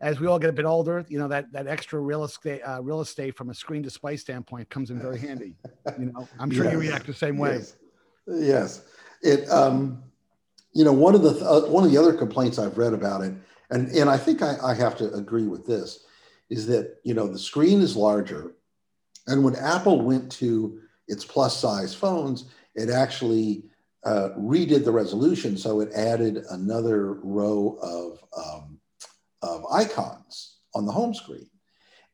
as 0.00 0.20
we 0.20 0.26
all 0.26 0.38
get 0.38 0.50
a 0.50 0.52
bit 0.52 0.66
older, 0.66 1.04
you 1.08 1.18
know 1.18 1.28
that 1.28 1.50
that 1.52 1.66
extra 1.66 1.98
real 1.98 2.24
estate 2.24 2.60
uh, 2.60 2.82
real 2.82 3.00
estate 3.00 3.34
from 3.34 3.48
a 3.48 3.54
screen 3.54 3.80
display 3.80 4.16
standpoint 4.16 4.68
comes 4.68 4.90
in 4.90 5.00
very 5.00 5.18
handy. 5.18 5.54
You 5.98 6.12
know, 6.12 6.28
I'm 6.38 6.50
sure 6.50 6.64
yes. 6.64 6.74
you 6.74 6.80
react 6.80 7.06
the 7.06 7.14
same 7.14 7.38
way. 7.38 7.54
Yes, 7.54 7.76
yes. 8.26 8.84
it. 9.22 9.48
Um, 9.50 10.02
you 10.72 10.84
know, 10.84 10.92
one 10.92 11.14
of 11.14 11.22
the 11.22 11.30
uh, 11.44 11.68
one 11.68 11.84
of 11.84 11.90
the 11.90 11.98
other 11.98 12.12
complaints 12.12 12.58
I've 12.58 12.78
read 12.78 12.92
about 12.92 13.22
it, 13.22 13.34
and 13.70 13.88
and 13.88 14.10
I 14.10 14.16
think 14.16 14.42
I, 14.42 14.56
I 14.62 14.74
have 14.74 14.96
to 14.98 15.12
agree 15.14 15.46
with 15.46 15.66
this, 15.66 16.04
is 16.50 16.66
that 16.66 16.96
you 17.04 17.14
know 17.14 17.26
the 17.26 17.38
screen 17.38 17.80
is 17.80 17.96
larger, 17.96 18.54
and 19.26 19.44
when 19.44 19.56
Apple 19.56 20.00
went 20.02 20.30
to 20.32 20.80
its 21.08 21.24
plus 21.24 21.56
size 21.56 21.94
phones, 21.94 22.44
it 22.74 22.90
actually 22.90 23.64
uh, 24.04 24.30
redid 24.38 24.84
the 24.84 24.92
resolution, 24.92 25.56
so 25.56 25.80
it 25.80 25.92
added 25.94 26.44
another 26.50 27.14
row 27.14 27.78
of 27.82 28.22
um, 28.36 28.78
of 29.42 29.64
icons 29.72 30.58
on 30.74 30.86
the 30.86 30.92
home 30.92 31.14
screen. 31.14 31.48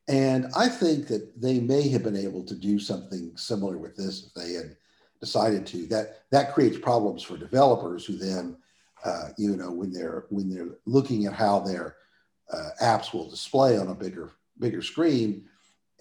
And 0.07 0.47
I 0.55 0.69
think 0.69 1.07
that 1.07 1.41
they 1.41 1.59
may 1.59 1.89
have 1.89 2.03
been 2.03 2.15
able 2.15 2.43
to 2.45 2.55
do 2.55 2.79
something 2.79 3.31
similar 3.35 3.77
with 3.77 3.95
this 3.95 4.27
if 4.27 4.33
they 4.33 4.53
had 4.53 4.75
decided 5.25 5.65
to. 5.67 5.87
That 5.87 6.21
that 6.31 6.53
creates 6.53 6.77
problems 6.77 7.23
for 7.23 7.37
developers 7.37 8.05
who 8.05 8.17
then, 8.17 8.57
uh, 9.03 9.29
you 9.37 9.55
know, 9.55 9.71
when 9.71 9.91
they're 9.91 10.25
when 10.29 10.49
they're 10.49 10.77
looking 10.85 11.25
at 11.25 11.33
how 11.33 11.59
their 11.59 11.95
uh, 12.51 12.69
apps 12.81 13.13
will 13.13 13.29
display 13.29 13.77
on 13.77 13.87
a 13.87 13.95
bigger 13.95 14.31
bigger 14.59 14.81
screen, 14.81 15.45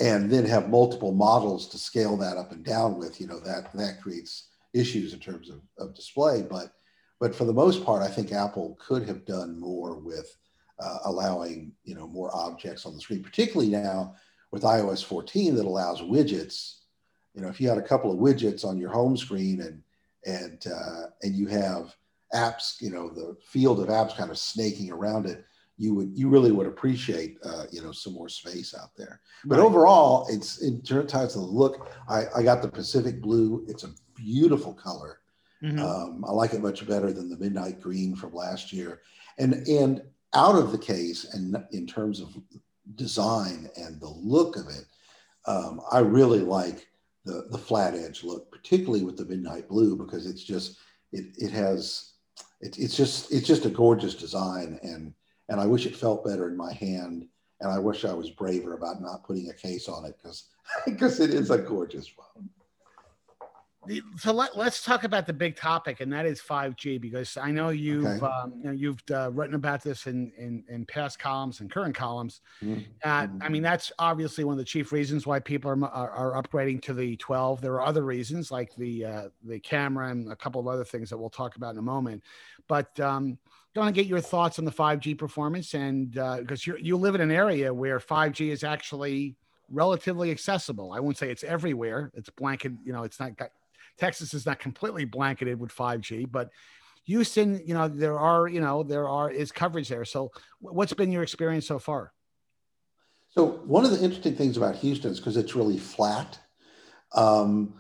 and 0.01 0.31
then 0.31 0.45
have 0.45 0.69
multiple 0.69 1.13
models 1.13 1.69
to 1.69 1.79
scale 1.79 2.17
that 2.19 2.37
up 2.37 2.53
and 2.53 2.65
down 2.65 2.99
with. 2.99 3.21
You 3.21 3.27
know, 3.27 3.41
that 3.41 3.73
that 3.75 4.03
creates 4.03 4.49
issues 4.75 5.15
in 5.15 5.21
terms 5.21 5.49
of, 5.51 5.61
of 5.79 5.95
display. 5.95 6.43
But 6.43 6.75
but 7.21 7.35
for 7.35 7.45
the 7.45 7.53
most 7.53 7.85
part, 7.85 8.03
I 8.03 8.09
think 8.09 8.33
Apple 8.33 8.79
could 8.79 9.09
have 9.09 9.25
done 9.25 9.59
more 9.59 9.99
with 9.99 10.37
uh, 10.79 10.99
allowing 11.05 11.73
you 11.85 11.95
know 11.95 12.07
more 12.07 12.31
objects 12.37 12.85
on 12.85 12.95
the 12.95 13.01
screen, 13.01 13.23
particularly 13.23 13.71
now 13.71 14.15
with 14.51 14.63
iOS 14.63 15.03
14 15.05 15.57
that 15.57 15.65
allows 15.65 16.01
widgets. 16.01 16.81
You 17.35 17.43
know, 17.43 17.49
if 17.49 17.61
you 17.61 17.69
had 17.69 17.79
a 17.79 17.83
couple 17.83 18.13
of 18.13 18.19
widgets 18.19 18.65
on 18.65 18.79
your 18.79 18.91
home 18.91 19.17
screen 19.17 19.61
and 19.61 19.83
and 20.27 20.65
uh, 20.73 21.07
and 21.23 21.35
you 21.35 21.47
have 21.49 21.95
apps, 22.35 22.81
you 22.81 22.91
know, 22.91 23.09
the 23.09 23.37
field 23.45 23.81
of 23.81 23.89
apps 23.89 24.17
kind 24.17 24.31
of 24.31 24.39
snaking 24.39 24.91
around 24.91 25.27
it, 25.27 25.45
you 25.77 25.95
would 25.95 26.17
you 26.17 26.29
really 26.29 26.53
would 26.53 26.67
appreciate 26.67 27.39
uh, 27.45 27.65
you 27.71 27.83
know 27.83 27.93
some 27.93 28.13
more 28.13 28.29
space 28.29 28.75
out 28.75 28.97
there. 28.97 29.21
But 29.45 29.59
right. 29.59 29.65
overall, 29.65 30.27
it's 30.31 30.63
in 30.63 30.83
terms 30.83 31.13
of 31.15 31.33
the 31.33 31.39
look. 31.41 31.91
I, 32.09 32.25
I 32.37 32.43
got 32.43 32.63
the 32.63 32.69
Pacific 32.69 33.21
blue. 33.21 33.65
It's 33.69 33.85
a 33.85 33.91
beautiful 34.15 34.73
color. 34.73 35.19
Mm-hmm. 35.63 35.79
Um, 35.81 36.25
I 36.27 36.33
like 36.33 36.53
it 36.53 36.61
much 36.61 36.87
better 36.87 37.13
than 37.13 37.29
the 37.29 37.39
midnight 37.39 37.81
green 37.81 38.15
from 38.15 38.35
last 38.35 38.73
year. 38.73 39.01
And 39.39 39.67
and 39.67 40.03
out 40.35 40.57
of 40.57 40.73
the 40.73 40.79
case, 40.79 41.33
and 41.33 41.57
in 41.73 41.87
terms 41.87 42.21
of 42.21 42.37
design 42.97 43.71
and 43.77 44.01
the 44.01 44.09
look 44.09 44.57
of 44.57 44.69
it, 44.69 44.85
um, 45.47 45.81
I 45.91 46.01
really 46.01 46.41
like 46.41 46.87
the 47.25 47.47
the 47.51 47.59
flat 47.59 47.95
edge 47.95 48.25
look, 48.25 48.51
particularly 48.51 49.05
with 49.05 49.17
the 49.17 49.25
midnight 49.25 49.69
blue, 49.69 49.97
because 49.97 50.27
it's 50.27 50.45
just 50.45 50.79
it 51.13 51.27
it 51.39 51.51
has 51.51 52.13
it, 52.61 52.79
it's 52.79 52.97
just 52.97 53.33
it's 53.33 53.47
just 53.47 53.65
a 53.65 53.71
gorgeous 53.71 54.15
design 54.15 54.79
and 54.83 55.15
and 55.49 55.61
I 55.61 55.67
wish 55.67 55.87
it 55.87 55.97
felt 55.97 56.25
better 56.25 56.49
in 56.49 56.57
my 56.57 56.73
hand. 56.73 57.27
And 57.61 57.73
I 57.73 57.79
wish 57.79 58.05
I 58.05 58.13
was 58.13 58.31
braver 58.31 58.75
about 58.75 59.01
not 59.01 59.25
putting 59.25 59.49
a 59.49 59.55
case 59.55 59.89
on 59.89 60.05
it 60.05 60.17
because 60.21 60.49
because 60.85 61.21
it 61.27 61.31
is 61.31 61.51
a 61.51 61.59
gorgeous 61.59 62.09
phone. 62.09 62.49
So 64.17 64.33
let, 64.33 64.57
us 64.57 64.83
talk 64.83 65.05
about 65.05 65.27
the 65.27 65.33
big 65.33 65.57
topic, 65.57 66.01
and 66.01 66.13
that 66.13 66.27
is 66.27 66.41
5G, 66.41 67.01
because 67.01 67.37
I 67.37 67.51
know 67.51 67.69
you've 67.71 68.07
okay. 68.07 68.25
um, 68.25 68.55
you 68.59 68.65
know, 68.65 68.73
you've 68.73 69.03
uh, 69.11 69.31
written 69.33 69.55
about 69.55 69.83
this 69.83 70.07
in, 70.07 70.33
in, 70.39 70.65
in 70.69 70.87
past 70.87 71.19
columns 71.19 71.61
and 71.61 71.71
current 71.71 71.95
columns. 71.95 72.41
Mm-hmm. 72.63 72.83
Uh, 73.03 73.27
I 73.41 73.49
mean, 73.49 73.63
that's 73.63 73.93
obviously 73.99 74.45
one 74.45 74.53
of 74.53 74.59
the 74.59 74.65
chief 74.65 74.93
reasons 74.93 75.27
why 75.27 75.41
people 75.41 75.71
are, 75.71 75.85
are, 75.85 76.11
are 76.35 76.43
upgrading 76.43 76.83
to 76.83 76.95
the 76.95 77.17
12. 77.17 77.61
There 77.61 77.75
are 77.75 77.85
other 77.85 78.05
reasons, 78.05 78.51
like 78.51 78.75
the 78.77 79.05
uh, 79.05 79.29
the 79.45 79.59
camera 79.61 80.09
and 80.09 80.31
a 80.31 80.37
couple 80.37 80.61
of 80.61 80.67
other 80.67 80.85
things 80.85 81.11
that 81.11 81.19
we'll 81.19 81.31
talk 81.31 81.57
about 81.57 81.73
in 81.73 81.79
a 81.79 81.83
moment. 81.83 82.23
But 82.69 82.99
um, 83.01 83.39
going 83.75 83.93
to 83.93 83.93
get 83.93 84.07
your 84.07 84.21
thoughts 84.21 84.59
on 84.59 84.65
the 84.65 84.73
5G 84.73 85.19
performance, 85.19 85.75
and 85.75 86.13
because 86.13 86.67
uh, 86.67 86.73
you 86.73 86.77
you 86.81 86.97
live 86.97 87.15
in 87.15 87.21
an 87.21 87.31
area 87.31 87.73
where 87.73 87.99
5G 87.99 88.51
is 88.51 88.65
actually 88.65 89.37
relatively 89.71 90.31
accessible. 90.31 90.93
I 90.93 91.01
won't 91.01 91.17
say 91.17 91.31
it's 91.31 91.45
everywhere. 91.45 92.11
It's 92.15 92.31
blanket, 92.31 92.73
you 92.85 92.93
know, 92.93 93.03
it's 93.03 93.19
not 93.21 93.37
got 93.37 93.51
Texas 93.99 94.35
is 94.35 94.47
not 94.47 94.59
completely 94.59 95.05
blanketed 95.05 95.59
with 95.59 95.75
5G, 95.75 96.31
but 96.31 96.51
Houston, 97.07 97.61
you 97.67 97.75
know, 97.75 97.87
there 97.87 98.19
are, 98.19 98.49
you 98.49 98.61
know, 98.61 98.83
there 98.83 99.09
are 99.09 99.31
is 99.31 99.53
coverage 99.53 99.89
there. 99.89 100.05
So 100.05 100.31
what's 100.61 100.95
been 100.95 101.13
your 101.13 101.23
experience 101.23 101.67
so 101.67 101.79
far? 101.79 102.13
So 103.31 103.63
one 103.67 103.85
of 103.85 103.91
the 103.91 104.03
interesting 104.03 104.37
things 104.37 104.57
about 104.57 104.77
Houston 104.77 105.11
is 105.11 105.19
because 105.19 105.37
it's 105.37 105.55
really 105.55 105.79
flat. 105.79 106.39
Um, 107.13 107.75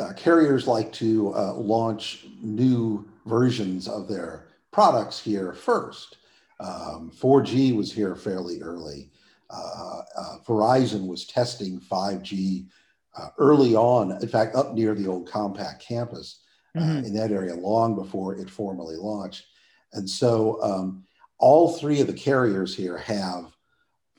uh, 0.00 0.12
carriers 0.14 0.66
like 0.66 0.92
to 0.94 1.34
uh, 1.34 1.54
launch 1.54 2.26
new 2.40 3.06
versions 3.26 3.88
of 3.88 4.08
their 4.08 4.46
products 4.70 5.20
here 5.20 5.52
first. 5.52 6.16
Um, 6.60 7.12
4G 7.14 7.76
was 7.76 7.92
here 7.92 8.14
fairly 8.14 8.62
early. 8.62 9.10
Uh, 9.50 10.00
uh 10.16 10.38
Verizon 10.46 11.06
was 11.06 11.26
testing 11.26 11.78
5G 11.78 12.68
uh, 13.16 13.28
early 13.38 13.74
on, 13.74 14.12
in 14.22 14.28
fact, 14.28 14.54
up 14.54 14.74
near 14.74 14.94
the 14.94 15.06
old 15.06 15.28
Compaq 15.28 15.80
campus 15.80 16.40
uh, 16.76 16.80
mm-hmm. 16.80 17.04
in 17.04 17.14
that 17.14 17.30
area 17.30 17.54
long 17.54 17.94
before 17.94 18.34
it 18.34 18.48
formally 18.48 18.96
launched. 18.96 19.46
And 19.92 20.08
so 20.08 20.62
um, 20.62 21.04
all 21.38 21.72
three 21.72 22.00
of 22.00 22.06
the 22.06 22.12
carriers 22.12 22.74
here 22.74 22.96
have 22.98 23.52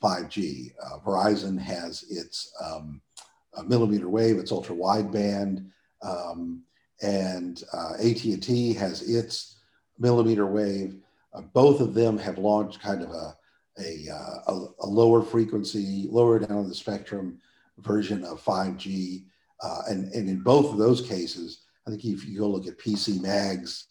5G. 0.02 0.72
Uh, 0.82 0.98
Verizon 0.98 1.58
has 1.58 2.04
its 2.10 2.52
um, 2.62 3.00
millimeter 3.66 4.08
wave, 4.08 4.38
its 4.38 4.52
ultra 4.52 4.76
wideband, 4.76 5.66
um, 6.02 6.62
and 7.02 7.64
uh, 7.72 7.94
AT&T 7.94 8.74
has 8.74 9.02
its 9.02 9.56
millimeter 9.98 10.46
wave. 10.46 10.96
Uh, 11.32 11.40
both 11.40 11.80
of 11.80 11.94
them 11.94 12.18
have 12.18 12.38
launched 12.38 12.80
kind 12.80 13.02
of 13.02 13.10
a, 13.10 13.36
a, 13.80 14.08
uh, 14.12 14.52
a, 14.52 14.66
a 14.80 14.86
lower 14.86 15.22
frequency, 15.22 16.06
lower 16.10 16.38
down 16.38 16.68
the 16.68 16.74
spectrum 16.74 17.40
version 17.78 18.24
of 18.24 18.42
5G. 18.42 19.24
Uh, 19.62 19.82
and, 19.88 20.12
and 20.12 20.28
in 20.28 20.40
both 20.40 20.72
of 20.72 20.78
those 20.78 21.00
cases, 21.00 21.62
I 21.86 21.90
think 21.90 22.04
if 22.04 22.26
you 22.26 22.38
go 22.38 22.48
look 22.48 22.66
at 22.66 22.78
PC 22.78 23.20
Mag's 23.20 23.86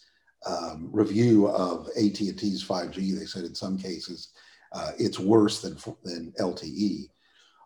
um, 0.45 0.89
review 0.91 1.47
of 1.47 1.87
AT&T's 1.95 2.63
5G, 2.63 3.17
they 3.17 3.25
said 3.25 3.45
in 3.45 3.55
some 3.55 3.77
cases 3.77 4.29
uh, 4.73 4.91
it's 4.97 5.19
worse 5.19 5.61
than, 5.61 5.77
than 6.03 6.33
LTE. 6.39 7.07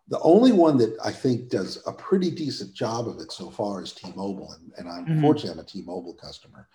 The 0.08 0.20
only 0.20 0.52
one 0.52 0.78
that 0.78 0.96
I 1.04 1.12
think 1.12 1.50
does 1.50 1.82
a 1.86 1.92
pretty 1.92 2.30
decent 2.30 2.74
job 2.74 3.08
of 3.08 3.18
it 3.20 3.30
so 3.30 3.50
far 3.50 3.82
is 3.82 3.92
T-Mobile, 3.92 4.52
and, 4.52 4.72
and 4.78 4.88
I'm 4.88 5.04
mm-hmm. 5.04 5.20
fortunately 5.20 5.50
I'm 5.50 5.58
a 5.58 5.64
T-Mobile 5.64 6.14
customer, 6.14 6.66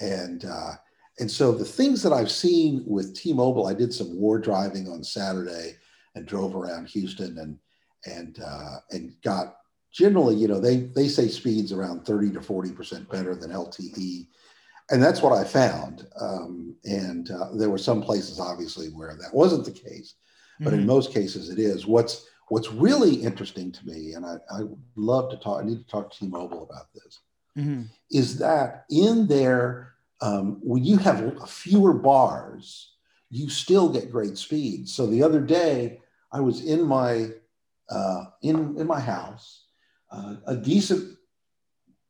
and 0.00 0.46
uh, 0.46 0.72
and 1.18 1.30
so 1.30 1.52
the 1.52 1.64
things 1.64 2.02
that 2.02 2.14
I've 2.14 2.30
seen 2.30 2.82
with 2.86 3.14
T-Mobile, 3.14 3.66
I 3.66 3.74
did 3.74 3.92
some 3.92 4.18
war 4.18 4.38
driving 4.38 4.88
on 4.88 5.04
Saturday 5.04 5.76
and 6.14 6.26
drove 6.26 6.56
around 6.56 6.88
Houston, 6.88 7.38
and 7.38 7.58
and 8.06 8.38
uh, 8.44 8.76
and 8.90 9.14
got 9.22 9.56
generally, 9.92 10.36
you 10.36 10.48
know, 10.48 10.60
they 10.60 10.78
they 10.78 11.08
say 11.08 11.28
speeds 11.28 11.72
around 11.72 12.04
30 12.04 12.32
to 12.32 12.40
40 12.40 12.72
percent 12.72 13.10
better 13.10 13.34
than 13.34 13.50
LTE, 13.50 14.26
and 14.90 15.02
that's 15.02 15.22
what 15.22 15.32
I 15.32 15.44
found. 15.44 16.06
Um, 16.20 16.76
and 16.84 17.30
uh, 17.30 17.54
there 17.54 17.70
were 17.70 17.78
some 17.78 18.02
places, 18.02 18.40
obviously, 18.40 18.88
where 18.88 19.16
that 19.16 19.34
wasn't 19.34 19.64
the 19.64 19.72
case, 19.72 20.14
but 20.60 20.70
mm-hmm. 20.70 20.80
in 20.80 20.86
most 20.86 21.12
cases, 21.12 21.50
it 21.50 21.58
is. 21.58 21.86
What's 21.86 22.26
What's 22.50 22.72
really 22.72 23.14
interesting 23.14 23.70
to 23.70 23.86
me, 23.86 24.14
and 24.14 24.26
I, 24.26 24.34
I 24.50 24.62
love 24.96 25.30
to 25.30 25.36
talk. 25.36 25.62
I 25.62 25.64
need 25.64 25.78
to 25.78 25.86
talk 25.86 26.10
to 26.10 26.18
T-Mobile 26.18 26.64
about 26.68 26.92
this. 26.92 27.20
Mm-hmm. 27.56 27.82
Is 28.10 28.38
that 28.38 28.86
in 28.90 29.28
there 29.28 29.92
um, 30.20 30.58
when 30.60 30.82
you 30.82 30.96
have 30.96 31.48
fewer 31.48 31.92
bars, 31.92 32.94
you 33.30 33.48
still 33.48 33.88
get 33.88 34.10
great 34.10 34.36
speed. 34.36 34.88
So 34.88 35.06
the 35.06 35.22
other 35.22 35.40
day, 35.40 36.00
I 36.32 36.40
was 36.40 36.64
in 36.64 36.82
my 36.82 37.28
uh, 37.90 38.24
in, 38.42 38.78
in 38.78 38.86
my 38.86 39.00
house, 39.00 39.64
uh, 40.10 40.36
a 40.46 40.56
decent 40.56 41.16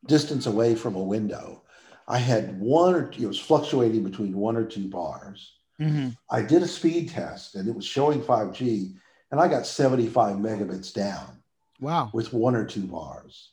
distance 0.07 0.47
away 0.47 0.75
from 0.75 0.95
a 0.95 1.03
window. 1.03 1.63
I 2.07 2.19
had 2.19 2.59
one 2.61 2.95
or 2.95 3.09
two, 3.09 3.25
it 3.25 3.27
was 3.27 3.39
fluctuating 3.39 4.03
between 4.05 4.37
one 4.37 4.57
or 4.57 4.65
two 4.65 4.89
bars. 4.89 5.53
Mm-hmm. 5.81 6.09
I 6.31 6.43
did 6.43 6.63
a 6.63 6.69
speed 6.69 7.11
test 7.11 7.55
and 7.55 7.69
it 7.69 7.75
was 7.75 7.85
showing 7.85 8.21
5G, 8.21 8.95
and 9.31 9.41
I 9.41 9.49
got 9.49 9.67
75 9.67 10.37
megabits 10.37 10.93
down. 10.93 11.39
Wow. 11.81 12.11
With 12.13 12.33
one 12.33 12.55
or 12.55 12.67
two 12.67 12.87
bars. 12.87 13.53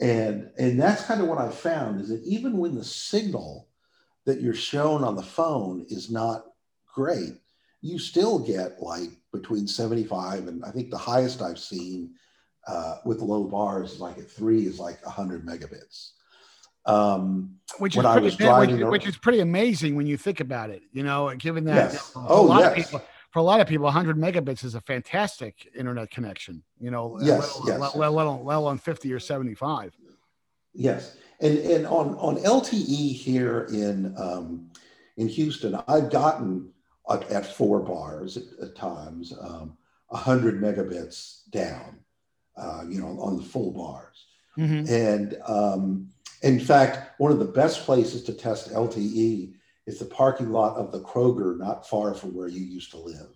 And, 0.00 0.50
and 0.58 0.80
that's 0.80 1.04
kind 1.04 1.20
of 1.20 1.28
what 1.28 1.38
I 1.38 1.50
found 1.50 2.00
is 2.00 2.08
that 2.08 2.22
even 2.24 2.56
when 2.56 2.74
the 2.74 2.84
signal 2.84 3.68
that 4.24 4.40
you're 4.40 4.54
shown 4.54 5.04
on 5.04 5.14
the 5.14 5.22
phone 5.22 5.86
is 5.88 6.10
not 6.10 6.46
great, 6.92 7.39
you 7.82 7.98
still 7.98 8.38
get 8.38 8.80
like 8.80 9.10
between 9.32 9.66
75 9.66 10.48
and 10.48 10.64
I 10.64 10.70
think 10.70 10.90
the 10.90 10.98
highest 10.98 11.42
I've 11.42 11.58
seen 11.58 12.14
uh, 12.66 12.96
with 13.04 13.20
low 13.20 13.44
bars 13.44 13.92
is 13.92 14.00
like 14.00 14.18
at 14.18 14.30
three 14.30 14.66
is 14.66 14.78
like 14.78 15.04
100 15.04 15.46
megabits. 15.46 16.10
Um, 16.86 17.56
which 17.78 17.96
is 17.96 18.02
pretty, 18.02 18.74
which, 18.74 18.90
which, 18.90 19.06
is 19.06 19.16
pretty 19.16 19.40
amazing 19.40 19.96
when 19.96 20.06
you 20.06 20.16
think 20.16 20.40
about 20.40 20.70
it. 20.70 20.82
You 20.92 21.02
know, 21.02 21.32
given 21.36 21.64
that 21.64 21.92
yes. 21.92 22.12
oh, 22.16 22.40
a 22.40 22.46
lot 22.46 22.60
yes. 22.60 22.70
of 22.70 22.76
people, 22.76 23.02
for 23.30 23.38
a 23.38 23.42
lot 23.42 23.60
of 23.60 23.68
people, 23.68 23.84
100 23.84 24.16
megabits 24.16 24.64
is 24.64 24.74
a 24.74 24.80
fantastic 24.80 25.68
internet 25.76 26.10
connection. 26.10 26.62
You 26.80 26.90
know, 26.90 27.18
yes, 27.20 27.58
let, 27.60 27.68
yes. 27.68 27.80
Let, 27.80 27.96
let, 27.96 28.08
alone, 28.08 28.44
let 28.44 28.56
alone 28.56 28.78
50 28.78 29.12
or 29.12 29.20
75. 29.20 29.94
Yes, 30.72 31.16
and 31.40 31.58
and 31.58 31.86
on 31.86 32.14
on 32.14 32.36
LTE 32.36 33.12
here 33.14 33.66
in 33.72 34.14
um, 34.16 34.70
in 35.16 35.28
Houston, 35.28 35.78
I've 35.86 36.10
gotten 36.10 36.72
at, 37.10 37.30
at 37.30 37.46
four 37.46 37.80
bars 37.80 38.36
at, 38.36 38.44
at 38.62 38.76
times, 38.76 39.32
um, 39.40 39.76
100 40.08 40.60
megabits 40.60 41.48
down, 41.50 42.00
uh, 42.56 42.84
you 42.88 43.00
know, 43.00 43.18
on 43.20 43.36
the 43.36 43.42
full 43.42 43.72
bars. 43.72 44.26
Mm-hmm. 44.58 44.92
And 44.92 45.36
um, 45.46 46.08
in 46.42 46.58
fact, 46.58 47.20
one 47.20 47.32
of 47.32 47.38
the 47.38 47.44
best 47.44 47.84
places 47.84 48.24
to 48.24 48.34
test 48.34 48.72
LTE 48.72 49.54
is 49.86 49.98
the 49.98 50.04
parking 50.04 50.50
lot 50.50 50.76
of 50.76 50.92
the 50.92 51.00
Kroger, 51.00 51.58
not 51.58 51.88
far 51.88 52.14
from 52.14 52.34
where 52.34 52.48
you 52.48 52.60
used 52.60 52.90
to 52.92 52.98
live. 52.98 53.34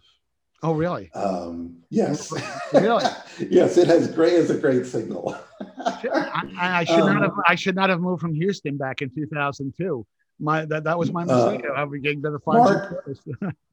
Oh, 0.62 0.72
really? 0.72 1.12
Um, 1.12 1.76
yes. 1.90 2.32
really? 2.72 3.04
yes, 3.50 3.76
it 3.76 3.86
has 3.86 4.10
great. 4.10 4.32
It's 4.32 4.50
a 4.50 4.58
great 4.58 4.86
signal. 4.86 5.36
I, 5.78 6.48
I, 6.56 6.84
should 6.84 7.00
um, 7.00 7.12
not 7.12 7.22
have. 7.22 7.32
I 7.46 7.54
should 7.54 7.74
not 7.74 7.90
have 7.90 8.00
moved 8.00 8.22
from 8.22 8.34
Houston 8.34 8.78
back 8.78 9.02
in 9.02 9.10
2002 9.10 10.06
my 10.38 10.64
that, 10.66 10.84
that 10.84 10.98
was 10.98 11.12
my 11.12 11.22
uh, 11.22 11.52
mistake. 11.52 11.66
Uh, 11.68 11.74
I 11.74 11.84
would 11.84 12.02
get 12.02 12.20
the 12.20 12.38
five 12.44 12.54
Mark, 12.54 13.06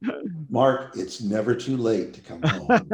Mark, 0.48 0.96
it's 0.96 1.20
never 1.20 1.54
too 1.54 1.76
late 1.76 2.14
to 2.14 2.20
come 2.20 2.42
home. 2.42 2.90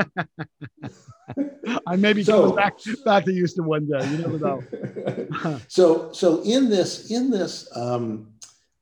I 1.87 1.97
may 1.97 2.13
be 2.13 2.25
so, 2.25 2.41
coming 2.41 2.57
back 2.57 2.79
back 3.05 3.25
to 3.27 3.33
Houston 3.33 3.67
one 3.67 3.89
day. 3.89 4.09
You 4.11 4.19
never 4.19 4.39
know. 4.39 5.61
so 5.69 6.13
so 6.13 6.43
in 6.43 6.71
this 6.71 7.11
in 7.11 7.31
this 7.31 7.69
um, 7.77 8.33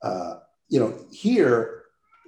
uh, 0.02 0.36
you 0.68 0.78
know 0.78 1.04
here 1.10 1.82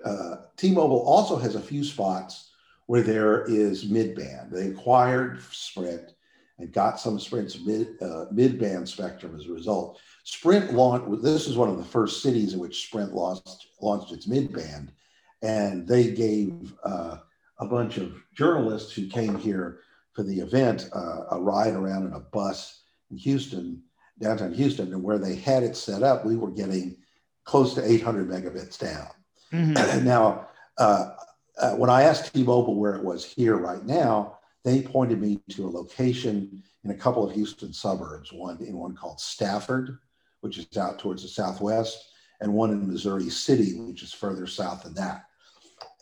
uh, 0.05 0.37
T-Mobile 0.57 1.01
also 1.01 1.37
has 1.37 1.55
a 1.55 1.61
few 1.61 1.85
spots 1.85 2.51
where 2.87 3.03
there 3.03 3.45
is 3.45 3.89
mid-band. 3.89 4.51
They 4.51 4.69
acquired 4.69 5.43
Sprint 5.51 6.15
and 6.59 6.73
got 6.73 6.99
some 6.99 7.21
Sprint's 7.21 7.59
mid 7.61 8.01
uh, 8.03 8.27
mid-band 8.33 8.89
spectrum 8.89 9.37
as 9.39 9.47
a 9.47 9.53
result. 9.53 10.01
Sprint 10.31 10.75
launched, 10.75 11.23
this 11.23 11.49
is 11.49 11.57
one 11.57 11.71
of 11.71 11.79
the 11.79 11.85
first 11.85 12.23
cities 12.23 12.53
in 12.53 12.61
which 12.61 12.85
Sprint 12.85 13.15
lost, 13.15 13.69
launched 13.81 14.13
its 14.13 14.27
mid 14.27 14.53
band. 14.53 14.93
and 15.41 15.89
they 15.89 16.11
gave 16.11 16.75
uh, 16.85 17.17
a 17.61 17.67
bunch 17.67 17.97
of 17.97 18.23
journalists 18.35 18.93
who 18.93 19.09
came 19.09 19.39
here 19.39 19.81
for 20.13 20.23
the 20.23 20.39
event 20.39 20.91
uh, 20.95 21.25
a 21.31 21.41
ride 21.41 21.73
around 21.73 22.07
in 22.07 22.13
a 22.13 22.21
bus 22.21 22.83
in 23.11 23.17
Houston, 23.17 23.83
downtown 24.21 24.53
Houston, 24.53 24.93
and 24.93 25.03
where 25.03 25.17
they 25.17 25.35
had 25.35 25.63
it 25.63 25.75
set 25.75 26.03
up, 26.03 26.27
we 26.27 26.37
were 26.37 26.51
getting 26.51 26.99
close 27.45 27.73
to 27.75 27.91
800 27.91 28.29
megabits 28.29 28.79
down. 28.79 29.09
Mm-hmm. 29.51 30.05
now, 30.05 30.47
uh, 30.77 31.13
uh, 31.59 31.71
when 31.77 31.89
I 31.89 32.03
asked 32.03 32.35
T-Mobile 32.35 32.75
where 32.75 32.97
it 32.97 33.03
was 33.03 33.25
here 33.25 33.57
right 33.57 33.85
now, 33.87 34.39
they 34.63 34.83
pointed 34.83 35.23
me 35.23 35.41
to 35.53 35.67
a 35.67 35.71
location 35.71 36.63
in 36.85 36.91
a 36.91 36.95
couple 36.95 37.27
of 37.27 37.35
Houston 37.35 37.73
suburbs. 37.73 38.31
One 38.31 38.59
in 38.61 38.77
one 38.77 38.95
called 38.95 39.21
Stafford, 39.21 39.99
which 40.41 40.59
is 40.59 40.77
out 40.77 40.99
towards 40.99 41.23
the 41.23 41.29
southwest, 41.29 42.13
and 42.41 42.53
one 42.53 42.71
in 42.71 42.87
Missouri 42.87 43.29
City, 43.31 43.79
which 43.81 44.03
is 44.03 44.13
further 44.13 44.47
south 44.47 44.85
than 44.85 44.95
that. 44.95 45.25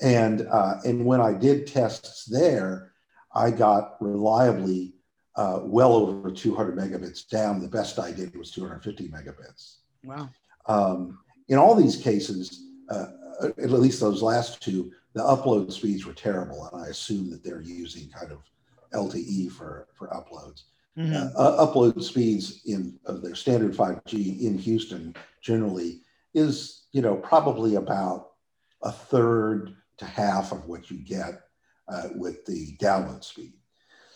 And 0.01 0.47
uh, 0.51 0.77
and 0.85 1.05
when 1.05 1.21
I 1.21 1.33
did 1.33 1.67
tests 1.67 2.25
there, 2.25 2.93
I 3.35 3.51
got 3.51 3.97
reliably 4.01 4.95
uh, 5.37 5.61
well 5.63 5.95
over 5.95 6.31
200 6.31 6.77
megabits 6.77 7.29
down. 7.29 7.61
The 7.61 7.69
best 7.69 7.99
I 7.99 8.13
did 8.13 8.37
was 8.37 8.51
250 8.51 9.09
megabits. 9.09 9.77
Wow. 10.05 10.29
Um, 10.67 11.19
in 11.49 11.59
all 11.59 11.75
these 11.75 11.97
cases, 11.97 12.63
uh, 12.91 13.07
at 13.43 13.71
least 13.71 14.01
those 14.01 14.23
last 14.23 14.63
two, 14.63 14.91
the 15.15 15.23
upload 15.23 15.73
speeds 15.73 16.05
were 16.05 16.13
terrible, 16.13 16.69
and 16.73 16.85
I 16.85 16.89
assume 16.89 17.31
that 17.31 17.45
they're 17.45 17.63
using 17.63 18.09
kind 18.11 18.33
of 18.33 18.39
LTE 18.93 19.51
for 19.53 19.89
for 19.95 20.09
uploads. 20.09 20.63
Mm-hmm. 20.99 21.37
Uh, 21.37 21.41
uh, 21.41 21.67
upload 21.67 22.03
speeds 22.03 22.63
in 22.65 22.99
of 23.05 23.21
their 23.21 23.35
standard 23.35 23.75
5G 23.75 24.41
in 24.41 24.57
Houston 24.57 25.15
generally 25.43 26.01
is 26.33 26.85
you 26.93 27.03
know 27.03 27.17
probably 27.17 27.75
about 27.75 28.31
a 28.83 28.91
third 28.91 29.77
to 29.99 30.05
half 30.07 30.53
of 30.53 30.67
what 30.67 30.91
you 30.91 30.99
get 30.99 31.43
uh, 31.89 32.09
with 32.15 32.45
the 32.47 32.77
download 32.79 33.25
speed. 33.25 33.53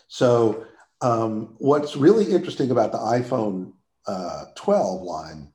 So 0.07 0.65
um, 1.01 1.55
what's 1.57 1.95
really 1.95 2.31
interesting 2.31 2.71
about 2.71 2.91
the 2.91 2.97
iPhone 2.97 3.73
uh, 4.07 4.45
12 4.55 5.01
line 5.01 5.51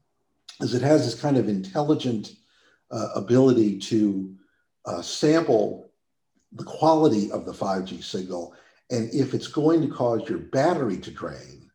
is 0.60 0.74
it 0.74 0.82
has 0.82 1.04
this 1.04 1.20
kind 1.20 1.36
of 1.36 1.48
intelligent 1.48 2.36
uh, 2.90 3.08
ability 3.14 3.78
to 3.78 4.34
uh, 4.84 5.02
sample 5.02 5.90
the 6.52 6.64
quality 6.64 7.30
of 7.30 7.44
the 7.44 7.52
5G 7.52 8.02
signal. 8.02 8.54
And 8.90 9.12
if 9.12 9.34
it's 9.34 9.48
going 9.48 9.80
to 9.82 9.88
cause 9.88 10.28
your 10.28 10.38
battery 10.38 10.98
to 10.98 11.10
drain, 11.10 11.70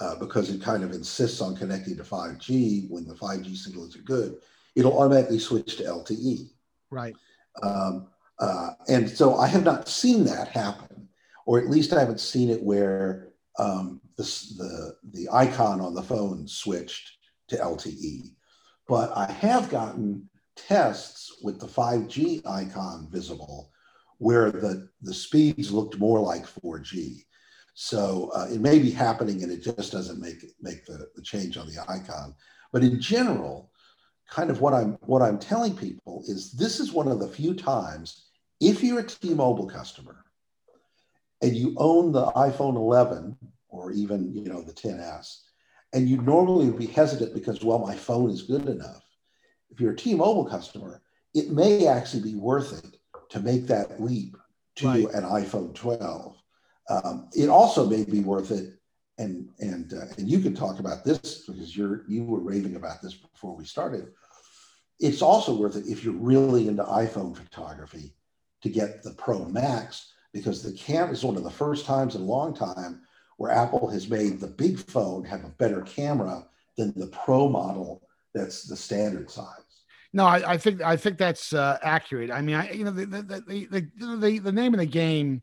uh, 0.00 0.16
because 0.16 0.50
it 0.50 0.62
kind 0.62 0.82
of 0.82 0.92
insists 0.92 1.40
on 1.40 1.54
connecting 1.56 1.96
to 1.96 2.02
5G 2.02 2.88
when 2.90 3.06
the 3.06 3.14
5G 3.14 3.56
signals 3.56 3.96
are 3.96 4.02
good, 4.02 4.36
it'll 4.74 4.98
automatically 4.98 5.38
switch 5.38 5.76
to 5.76 5.84
LTE. 5.84 6.50
Right. 6.90 7.14
Um, 7.62 8.08
uh, 8.38 8.70
and 8.88 9.08
so 9.08 9.36
I 9.36 9.46
have 9.46 9.64
not 9.64 9.88
seen 9.88 10.24
that 10.24 10.48
happen, 10.48 11.08
or 11.44 11.58
at 11.58 11.68
least 11.68 11.92
I 11.92 12.00
haven't 12.00 12.20
seen 12.20 12.48
it 12.48 12.62
where 12.62 13.28
um, 13.58 14.00
the, 14.16 14.22
the, 14.56 14.96
the 15.12 15.28
icon 15.32 15.80
on 15.80 15.94
the 15.94 16.02
phone 16.02 16.48
switched 16.48 17.18
to 17.48 17.56
LTE. 17.56 18.32
But 18.88 19.12
I 19.16 19.30
have 19.30 19.70
gotten 19.70 20.28
tests 20.56 21.36
with 21.42 21.60
the 21.60 21.66
5G 21.66 22.46
icon 22.46 23.08
visible 23.10 23.69
where 24.20 24.50
the, 24.50 24.88
the 25.02 25.14
speeds 25.14 25.72
looked 25.72 25.98
more 25.98 26.20
like 26.20 26.46
4G. 26.46 27.24
So 27.74 28.30
uh, 28.34 28.46
it 28.50 28.60
may 28.60 28.78
be 28.78 28.90
happening 28.90 29.42
and 29.42 29.50
it 29.50 29.62
just 29.62 29.92
doesn't 29.92 30.20
make, 30.20 30.44
make 30.60 30.84
the, 30.86 31.08
the 31.16 31.22
change 31.22 31.56
on 31.56 31.66
the 31.66 31.80
icon. 31.88 32.34
But 32.72 32.82
in 32.82 33.00
general, 33.00 33.70
kind 34.28 34.50
of 34.50 34.60
what 34.60 34.74
I'm, 34.74 34.98
what 35.00 35.22
I'm 35.22 35.38
telling 35.38 35.76
people 35.76 36.22
is 36.28 36.52
this 36.52 36.80
is 36.80 36.92
one 36.92 37.08
of 37.08 37.18
the 37.18 37.28
few 37.28 37.54
times, 37.54 38.26
if 38.60 38.82
you're 38.82 39.00
a 39.00 39.06
T-Mobile 39.06 39.68
customer 39.68 40.24
and 41.42 41.56
you 41.56 41.74
own 41.78 42.12
the 42.12 42.26
iPhone 42.32 42.76
11 42.76 43.36
or 43.68 43.92
even, 43.92 44.32
you 44.34 44.44
know, 44.52 44.62
the 44.62 44.72
10S, 44.72 45.38
and 45.92 46.08
you 46.08 46.20
normally 46.22 46.66
would 46.66 46.78
be 46.78 46.86
hesitant 46.86 47.34
because, 47.34 47.64
well, 47.64 47.78
my 47.78 47.96
phone 47.96 48.30
is 48.30 48.42
good 48.42 48.68
enough 48.68 49.02
if 49.70 49.80
you're 49.80 49.92
a 49.92 49.96
T-Mobile 49.96 50.46
customer, 50.46 51.00
it 51.34 51.50
may 51.50 51.86
actually 51.86 52.22
be 52.22 52.34
worth 52.34 52.72
it 52.84 52.96
to 53.30 53.40
make 53.40 53.66
that 53.66 54.00
leap 54.02 54.36
to 54.76 54.88
right. 54.88 55.14
an 55.14 55.24
iPhone 55.24 55.74
12. 55.74 56.36
Um, 56.88 57.28
it 57.32 57.48
also 57.48 57.86
may 57.86 58.04
be 58.04 58.20
worth 58.20 58.50
it, 58.50 58.74
and 59.18 59.48
and 59.60 59.92
uh, 59.92 60.06
and 60.18 60.28
you 60.28 60.40
can 60.40 60.54
talk 60.54 60.80
about 60.80 61.04
this 61.04 61.44
because 61.46 61.76
you're 61.76 62.04
you 62.08 62.24
were 62.24 62.40
raving 62.40 62.76
about 62.76 63.00
this 63.02 63.14
before 63.14 63.54
we 63.54 63.64
started. 63.64 64.08
It's 64.98 65.22
also 65.22 65.54
worth 65.54 65.76
it 65.76 65.86
if 65.86 66.04
you're 66.04 66.14
really 66.14 66.68
into 66.68 66.82
iPhone 66.82 67.36
photography 67.36 68.14
to 68.62 68.68
get 68.68 69.02
the 69.02 69.12
Pro 69.12 69.44
Max 69.44 70.12
because 70.32 70.62
the 70.62 70.72
camera 70.72 71.12
is 71.12 71.24
one 71.24 71.36
of 71.36 71.44
the 71.44 71.50
first 71.50 71.86
times 71.86 72.14
in 72.14 72.22
a 72.22 72.24
long 72.24 72.54
time 72.54 73.02
where 73.36 73.50
Apple 73.50 73.88
has 73.88 74.10
made 74.10 74.40
the 74.40 74.46
big 74.46 74.78
phone 74.78 75.24
have 75.24 75.44
a 75.44 75.54
better 75.58 75.82
camera 75.82 76.46
than 76.76 76.92
the 76.96 77.06
Pro 77.06 77.48
model 77.48 78.02
that's 78.34 78.64
the 78.64 78.76
standard 78.76 79.30
size. 79.30 79.69
No, 80.12 80.26
I, 80.26 80.52
I 80.52 80.56
think 80.56 80.82
I 80.82 80.96
think 80.96 81.18
that's 81.18 81.52
uh, 81.52 81.78
accurate. 81.82 82.30
I 82.30 82.42
mean, 82.42 82.56
I, 82.56 82.70
you 82.72 82.84
know, 82.84 82.90
the 82.90 83.06
the, 83.06 83.22
the 83.22 83.66
the, 83.70 84.16
the 84.16 84.38
the 84.40 84.52
name 84.52 84.74
of 84.74 84.80
the 84.80 84.86
game 84.86 85.42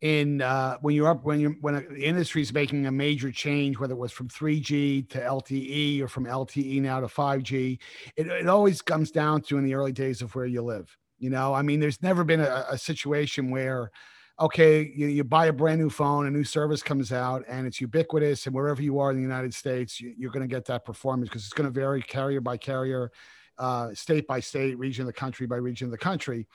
in 0.00 0.42
uh, 0.42 0.78
when 0.80 0.94
you're 0.94 1.08
up 1.08 1.24
when 1.24 1.38
you 1.38 1.56
when 1.60 1.74
the 1.74 2.04
industry 2.04 2.42
is 2.42 2.52
making 2.52 2.86
a 2.86 2.90
major 2.90 3.30
change, 3.30 3.78
whether 3.78 3.94
it 3.94 3.98
was 3.98 4.10
from 4.10 4.28
3G 4.28 5.08
to 5.10 5.20
LTE 5.20 6.00
or 6.00 6.08
from 6.08 6.24
LTE 6.24 6.80
now 6.82 7.00
to 7.00 7.06
5G, 7.06 7.78
it, 8.16 8.26
it 8.26 8.48
always 8.48 8.82
comes 8.82 9.10
down 9.10 9.42
to 9.42 9.58
in 9.58 9.64
the 9.64 9.74
early 9.74 9.92
days 9.92 10.22
of 10.22 10.34
where 10.34 10.46
you 10.46 10.62
live. 10.62 10.96
You 11.18 11.30
know, 11.30 11.54
I 11.54 11.62
mean, 11.62 11.78
there's 11.80 12.02
never 12.02 12.24
been 12.24 12.40
a, 12.40 12.66
a 12.70 12.78
situation 12.78 13.50
where 13.50 13.90
okay, 14.40 14.90
you, 14.96 15.06
you 15.06 15.22
buy 15.22 15.46
a 15.46 15.52
brand 15.52 15.78
new 15.80 15.90
phone, 15.90 16.26
a 16.26 16.30
new 16.30 16.44
service 16.44 16.82
comes 16.82 17.12
out, 17.12 17.44
and 17.46 17.66
it's 17.66 17.80
ubiquitous, 17.80 18.46
and 18.46 18.54
wherever 18.54 18.80
you 18.80 18.98
are 18.98 19.10
in 19.10 19.16
the 19.16 19.22
United 19.22 19.52
States, 19.52 20.00
you, 20.00 20.26
are 20.26 20.32
going 20.32 20.48
to 20.48 20.52
get 20.52 20.64
that 20.64 20.84
performance 20.84 21.28
because 21.28 21.44
it's 21.44 21.52
going 21.52 21.68
to 21.68 21.72
vary 21.78 22.00
carrier 22.00 22.40
by 22.40 22.56
carrier, 22.56 23.12
uh, 23.60 23.94
state 23.94 24.26
by 24.26 24.40
state, 24.40 24.76
region 24.78 25.02
of 25.02 25.06
the 25.06 25.12
country 25.12 25.46
by 25.46 25.56
region 25.56 25.86
of 25.86 25.92
the 25.92 25.98
country. 25.98 26.46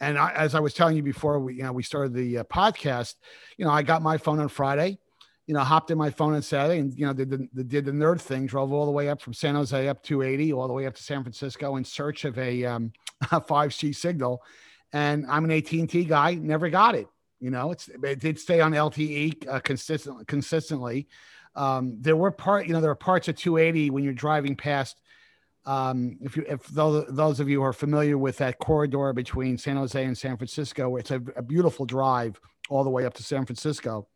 And 0.00 0.18
I, 0.18 0.32
as 0.32 0.54
I 0.54 0.60
was 0.60 0.74
telling 0.74 0.96
you 0.96 1.02
before, 1.02 1.38
we 1.38 1.54
you 1.54 1.62
know 1.62 1.72
we 1.72 1.82
started 1.82 2.12
the 2.12 2.38
uh, 2.38 2.44
podcast. 2.44 3.14
You 3.56 3.64
know, 3.64 3.70
I 3.70 3.82
got 3.82 4.02
my 4.02 4.18
phone 4.18 4.40
on 4.40 4.48
Friday. 4.48 4.98
You 5.46 5.54
know, 5.54 5.60
hopped 5.60 5.92
in 5.92 5.98
my 5.98 6.10
phone 6.10 6.34
on 6.34 6.42
Saturday, 6.42 6.80
and 6.80 6.92
you 6.98 7.06
know 7.06 7.12
did 7.12 7.30
the, 7.30 7.64
did 7.64 7.84
the 7.84 7.92
nerd 7.92 8.20
thing. 8.20 8.46
Drove 8.46 8.72
all 8.72 8.84
the 8.84 8.90
way 8.90 9.08
up 9.08 9.20
from 9.20 9.32
San 9.32 9.54
Jose 9.54 9.88
up 9.88 10.02
280, 10.02 10.52
all 10.52 10.66
the 10.66 10.74
way 10.74 10.86
up 10.86 10.94
to 10.96 11.02
San 11.02 11.22
Francisco 11.22 11.76
in 11.76 11.84
search 11.84 12.24
of 12.24 12.36
a 12.38 12.64
um, 12.64 12.92
5G 13.22 13.94
signal. 13.94 14.42
And 14.92 15.24
I'm 15.28 15.44
an 15.44 15.50
AT&T 15.50 16.04
guy. 16.04 16.34
Never 16.34 16.68
got 16.68 16.94
it 16.94 17.06
you 17.40 17.50
know, 17.50 17.70
it's 17.70 17.88
it 17.88 18.18
did 18.20 18.38
stay 18.38 18.60
on 18.60 18.72
LTE 18.72 19.46
uh, 19.48 19.60
consistently. 19.60 20.24
Consistently, 20.24 21.08
um, 21.54 21.96
there 22.00 22.16
were 22.16 22.30
part. 22.30 22.66
You 22.66 22.72
know, 22.72 22.80
there 22.80 22.90
are 22.90 22.96
parts 22.96 23.28
of 23.28 23.36
280 23.36 23.90
when 23.90 24.04
you're 24.04 24.14
driving 24.14 24.56
past. 24.56 25.00
Um, 25.66 26.18
if 26.22 26.36
you 26.36 26.44
if 26.48 26.66
those, 26.68 27.06
those 27.08 27.40
of 27.40 27.48
you 27.48 27.62
are 27.62 27.72
familiar 27.72 28.16
with 28.16 28.38
that 28.38 28.58
corridor 28.58 29.12
between 29.12 29.58
San 29.58 29.76
Jose 29.76 30.02
and 30.02 30.16
San 30.16 30.36
Francisco, 30.36 30.96
it's 30.96 31.10
a, 31.10 31.20
a 31.36 31.42
beautiful 31.42 31.84
drive 31.84 32.40
all 32.68 32.84
the 32.84 32.90
way 32.90 33.04
up 33.04 33.14
to 33.14 33.22
San 33.22 33.44
Francisco 33.44 34.06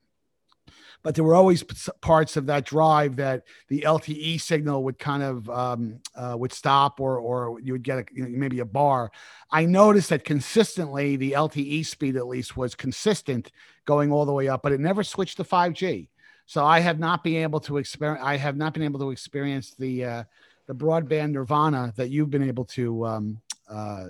but 1.02 1.14
there 1.14 1.24
were 1.24 1.34
always 1.34 1.62
parts 2.00 2.36
of 2.36 2.46
that 2.46 2.66
drive 2.66 3.16
that 3.16 3.44
the 3.68 3.82
LTE 3.82 4.40
signal 4.40 4.84
would 4.84 4.98
kind 4.98 5.22
of 5.22 5.48
um, 5.48 6.00
uh, 6.14 6.36
would 6.38 6.52
stop 6.52 7.00
or 7.00 7.18
or 7.18 7.58
you 7.60 7.72
would 7.72 7.82
get 7.82 7.98
a, 7.98 8.04
you 8.12 8.22
know, 8.22 8.28
maybe 8.28 8.60
a 8.60 8.64
bar. 8.64 9.10
I 9.50 9.64
noticed 9.64 10.10
that 10.10 10.24
consistently 10.24 11.16
the 11.16 11.32
LTE 11.32 11.86
speed 11.86 12.16
at 12.16 12.26
least 12.26 12.56
was 12.56 12.74
consistent 12.74 13.50
going 13.86 14.12
all 14.12 14.26
the 14.26 14.32
way 14.32 14.48
up, 14.48 14.62
but 14.62 14.72
it 14.72 14.80
never 14.80 15.02
switched 15.02 15.38
to 15.38 15.44
5G. 15.44 16.08
So 16.44 16.64
I 16.64 16.80
have 16.80 16.98
not 16.98 17.24
been 17.24 17.36
able 17.36 17.60
to 17.60 17.78
experience. 17.78 18.22
I 18.22 18.36
have 18.36 18.56
not 18.56 18.74
been 18.74 18.82
able 18.82 19.00
to 19.00 19.10
experience 19.10 19.74
the 19.78 20.04
uh, 20.04 20.24
the 20.70 20.76
broadband 20.76 21.33
nirvana 21.33 21.92
that 21.96 22.11
you've 22.11 22.30
been 22.30 22.44
able 22.44 22.64
to. 22.64 23.04
Um, 23.04 23.40
uh, 23.68 24.06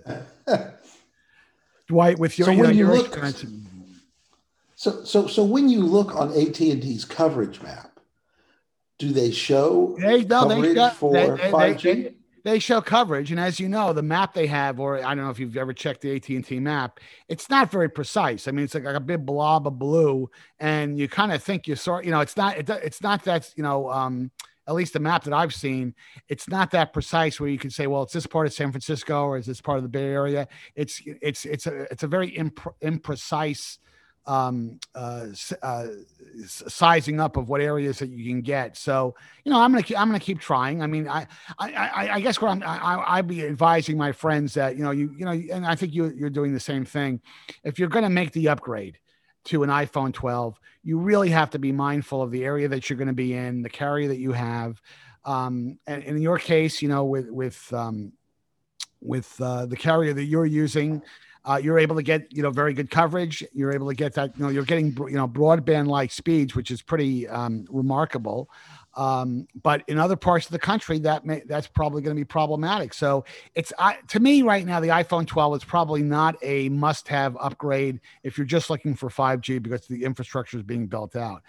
Dwight, 1.88 2.18
with 2.18 2.38
your, 2.38 2.46
so 2.46 2.52
you 2.52 2.62
know, 2.64 2.68
your 2.68 2.94
look, 2.94 3.06
experience. 3.06 3.46
So, 4.76 5.02
so, 5.04 5.26
so 5.26 5.42
when 5.42 5.70
you 5.70 5.80
look 5.80 6.14
on 6.14 6.28
AT 6.32 6.60
and 6.60 6.82
T's 6.82 7.06
coverage 7.06 7.62
map, 7.62 7.98
do 8.98 9.10
they 9.10 9.30
show 9.30 9.96
they, 9.98 10.22
no, 10.24 10.48
coverage 10.48 10.74
they, 10.74 10.90
for 10.90 11.12
they, 11.14 11.26
they, 11.28 11.50
5G? 11.50 12.14
They, 12.44 12.58
show 12.58 12.82
coverage, 12.82 13.30
and 13.30 13.40
as 13.40 13.58
you 13.58 13.70
know, 13.70 13.94
the 13.94 14.02
map 14.02 14.34
they 14.34 14.46
have, 14.46 14.80
or 14.80 14.98
I 14.98 15.14
don't 15.14 15.24
know 15.24 15.30
if 15.30 15.38
you've 15.38 15.56
ever 15.56 15.72
checked 15.72 16.02
the 16.02 16.14
AT 16.14 16.28
and 16.28 16.44
T 16.44 16.60
map, 16.60 17.00
it's 17.26 17.48
not 17.48 17.70
very 17.70 17.88
precise. 17.88 18.48
I 18.48 18.50
mean, 18.50 18.66
it's 18.66 18.74
like, 18.74 18.84
like 18.84 18.96
a 18.96 19.00
big 19.00 19.24
blob 19.24 19.66
of 19.66 19.78
blue, 19.78 20.30
and 20.58 20.98
you 20.98 21.08
kind 21.08 21.32
of 21.32 21.42
think 21.42 21.66
you 21.66 21.74
saw. 21.74 22.00
You 22.00 22.10
know, 22.10 22.20
it's 22.20 22.36
not. 22.36 22.58
It, 22.58 22.68
it's 22.68 23.02
not 23.02 23.24
that. 23.24 23.50
You 23.56 23.62
know. 23.62 23.90
Um, 23.90 24.30
at 24.70 24.76
least 24.76 24.92
the 24.92 25.00
map 25.00 25.24
that 25.24 25.34
I've 25.34 25.52
seen, 25.52 25.96
it's 26.28 26.48
not 26.48 26.70
that 26.70 26.92
precise 26.92 27.40
where 27.40 27.50
you 27.50 27.58
can 27.58 27.70
say, 27.70 27.88
well, 27.88 28.04
it's 28.04 28.12
this 28.12 28.26
part 28.26 28.46
of 28.46 28.52
San 28.52 28.70
Francisco 28.70 29.24
or 29.24 29.36
is 29.36 29.44
this 29.44 29.60
part 29.60 29.78
of 29.78 29.82
the 29.82 29.88
Bay 29.88 30.04
Area. 30.04 30.46
It's 30.76 31.02
it's 31.04 31.44
it's 31.44 31.66
a 31.66 31.82
it's 31.90 32.04
a 32.04 32.06
very 32.06 32.28
imp- 32.28 32.76
imprecise 32.80 33.78
um, 34.26 34.78
uh, 34.94 35.26
uh, 35.60 35.86
sizing 36.46 37.18
up 37.18 37.36
of 37.36 37.48
what 37.48 37.60
areas 37.60 37.98
that 37.98 38.10
you 38.10 38.30
can 38.30 38.42
get. 38.42 38.76
So, 38.76 39.16
you 39.44 39.50
know, 39.50 39.60
I'm 39.60 39.72
gonna 39.72 39.84
I'm 39.98 40.08
gonna 40.08 40.20
keep 40.20 40.38
trying. 40.38 40.82
I 40.82 40.86
mean, 40.86 41.08
I 41.08 41.26
I, 41.58 42.10
I 42.12 42.20
guess 42.20 42.40
what 42.40 42.52
I'm 42.52 42.62
I, 42.62 43.02
I'd 43.08 43.26
be 43.26 43.44
advising 43.44 43.98
my 43.98 44.12
friends 44.12 44.54
that 44.54 44.76
you 44.76 44.84
know 44.84 44.92
you 44.92 45.12
you 45.18 45.24
know, 45.24 45.32
and 45.32 45.66
I 45.66 45.74
think 45.74 45.92
you 45.92 46.12
you're 46.16 46.30
doing 46.30 46.52
the 46.52 46.60
same 46.60 46.84
thing. 46.84 47.20
If 47.64 47.80
you're 47.80 47.88
gonna 47.88 48.08
make 48.08 48.30
the 48.30 48.48
upgrade 48.50 49.00
to 49.44 49.62
an 49.62 49.70
iPhone 49.70 50.12
12, 50.12 50.58
you 50.82 50.98
really 50.98 51.30
have 51.30 51.50
to 51.50 51.58
be 51.58 51.72
mindful 51.72 52.22
of 52.22 52.30
the 52.30 52.44
area 52.44 52.68
that 52.68 52.88
you're 52.88 52.96
going 52.96 53.08
to 53.08 53.14
be 53.14 53.34
in, 53.34 53.62
the 53.62 53.70
carrier 53.70 54.08
that 54.08 54.18
you 54.18 54.32
have. 54.32 54.80
Um, 55.24 55.78
and, 55.86 56.02
and 56.02 56.16
in 56.16 56.22
your 56.22 56.38
case, 56.38 56.80
you 56.80 56.88
know, 56.88 57.04
with 57.04 57.30
with 57.30 57.72
um, 57.72 58.12
with 59.00 59.38
uh, 59.40 59.66
the 59.66 59.76
carrier 59.76 60.12
that 60.14 60.24
you're 60.24 60.46
using, 60.46 61.02
uh, 61.44 61.60
you're 61.62 61.78
able 61.78 61.96
to 61.96 62.02
get 62.02 62.26
you 62.30 62.42
know 62.42 62.50
very 62.50 62.72
good 62.72 62.90
coverage. 62.90 63.44
You're 63.52 63.72
able 63.72 63.88
to 63.88 63.94
get 63.94 64.14
that 64.14 64.36
you 64.36 64.44
know 64.44 64.50
you're 64.50 64.64
getting 64.64 64.96
you 65.08 65.16
know 65.16 65.28
broadband 65.28 65.88
like 65.88 66.10
speeds, 66.10 66.54
which 66.54 66.70
is 66.70 66.82
pretty 66.82 67.28
um, 67.28 67.66
remarkable. 67.70 68.50
Um, 68.96 69.46
but 69.62 69.84
in 69.86 69.98
other 69.98 70.16
parts 70.16 70.46
of 70.46 70.52
the 70.52 70.58
country, 70.58 70.98
that 71.00 71.24
may, 71.24 71.42
that's 71.46 71.68
probably 71.68 72.02
going 72.02 72.16
to 72.16 72.20
be 72.20 72.24
problematic. 72.24 72.92
So 72.92 73.24
it's 73.54 73.72
to 74.08 74.20
me 74.20 74.42
right 74.42 74.66
now, 74.66 74.80
the 74.80 74.88
iPhone 74.88 75.26
12 75.26 75.56
is 75.56 75.64
probably 75.64 76.02
not 76.02 76.36
a 76.42 76.68
must-have 76.70 77.36
upgrade 77.40 78.00
if 78.24 78.36
you're 78.36 78.46
just 78.46 78.68
looking 78.68 78.94
for 78.94 79.08
5G 79.08 79.62
because 79.62 79.86
the 79.86 80.04
infrastructure 80.04 80.56
is 80.56 80.64
being 80.64 80.86
built 80.86 81.14
out. 81.14 81.42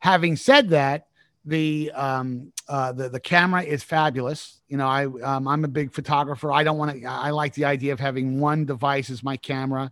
Having 0.00 0.36
said 0.36 0.70
that, 0.70 1.06
the 1.46 1.90
um 1.94 2.52
uh 2.68 2.92
the, 2.92 3.08
the 3.08 3.18
camera 3.18 3.62
is 3.62 3.82
fabulous 3.82 4.60
you 4.68 4.76
know 4.76 4.86
i 4.86 5.06
um, 5.22 5.48
i'm 5.48 5.64
a 5.64 5.68
big 5.68 5.90
photographer 5.90 6.52
i 6.52 6.62
don't 6.62 6.76
want 6.76 6.94
to 6.94 7.06
i 7.06 7.30
like 7.30 7.54
the 7.54 7.64
idea 7.64 7.94
of 7.94 7.98
having 7.98 8.38
one 8.38 8.66
device 8.66 9.08
as 9.08 9.22
my 9.22 9.38
camera 9.38 9.90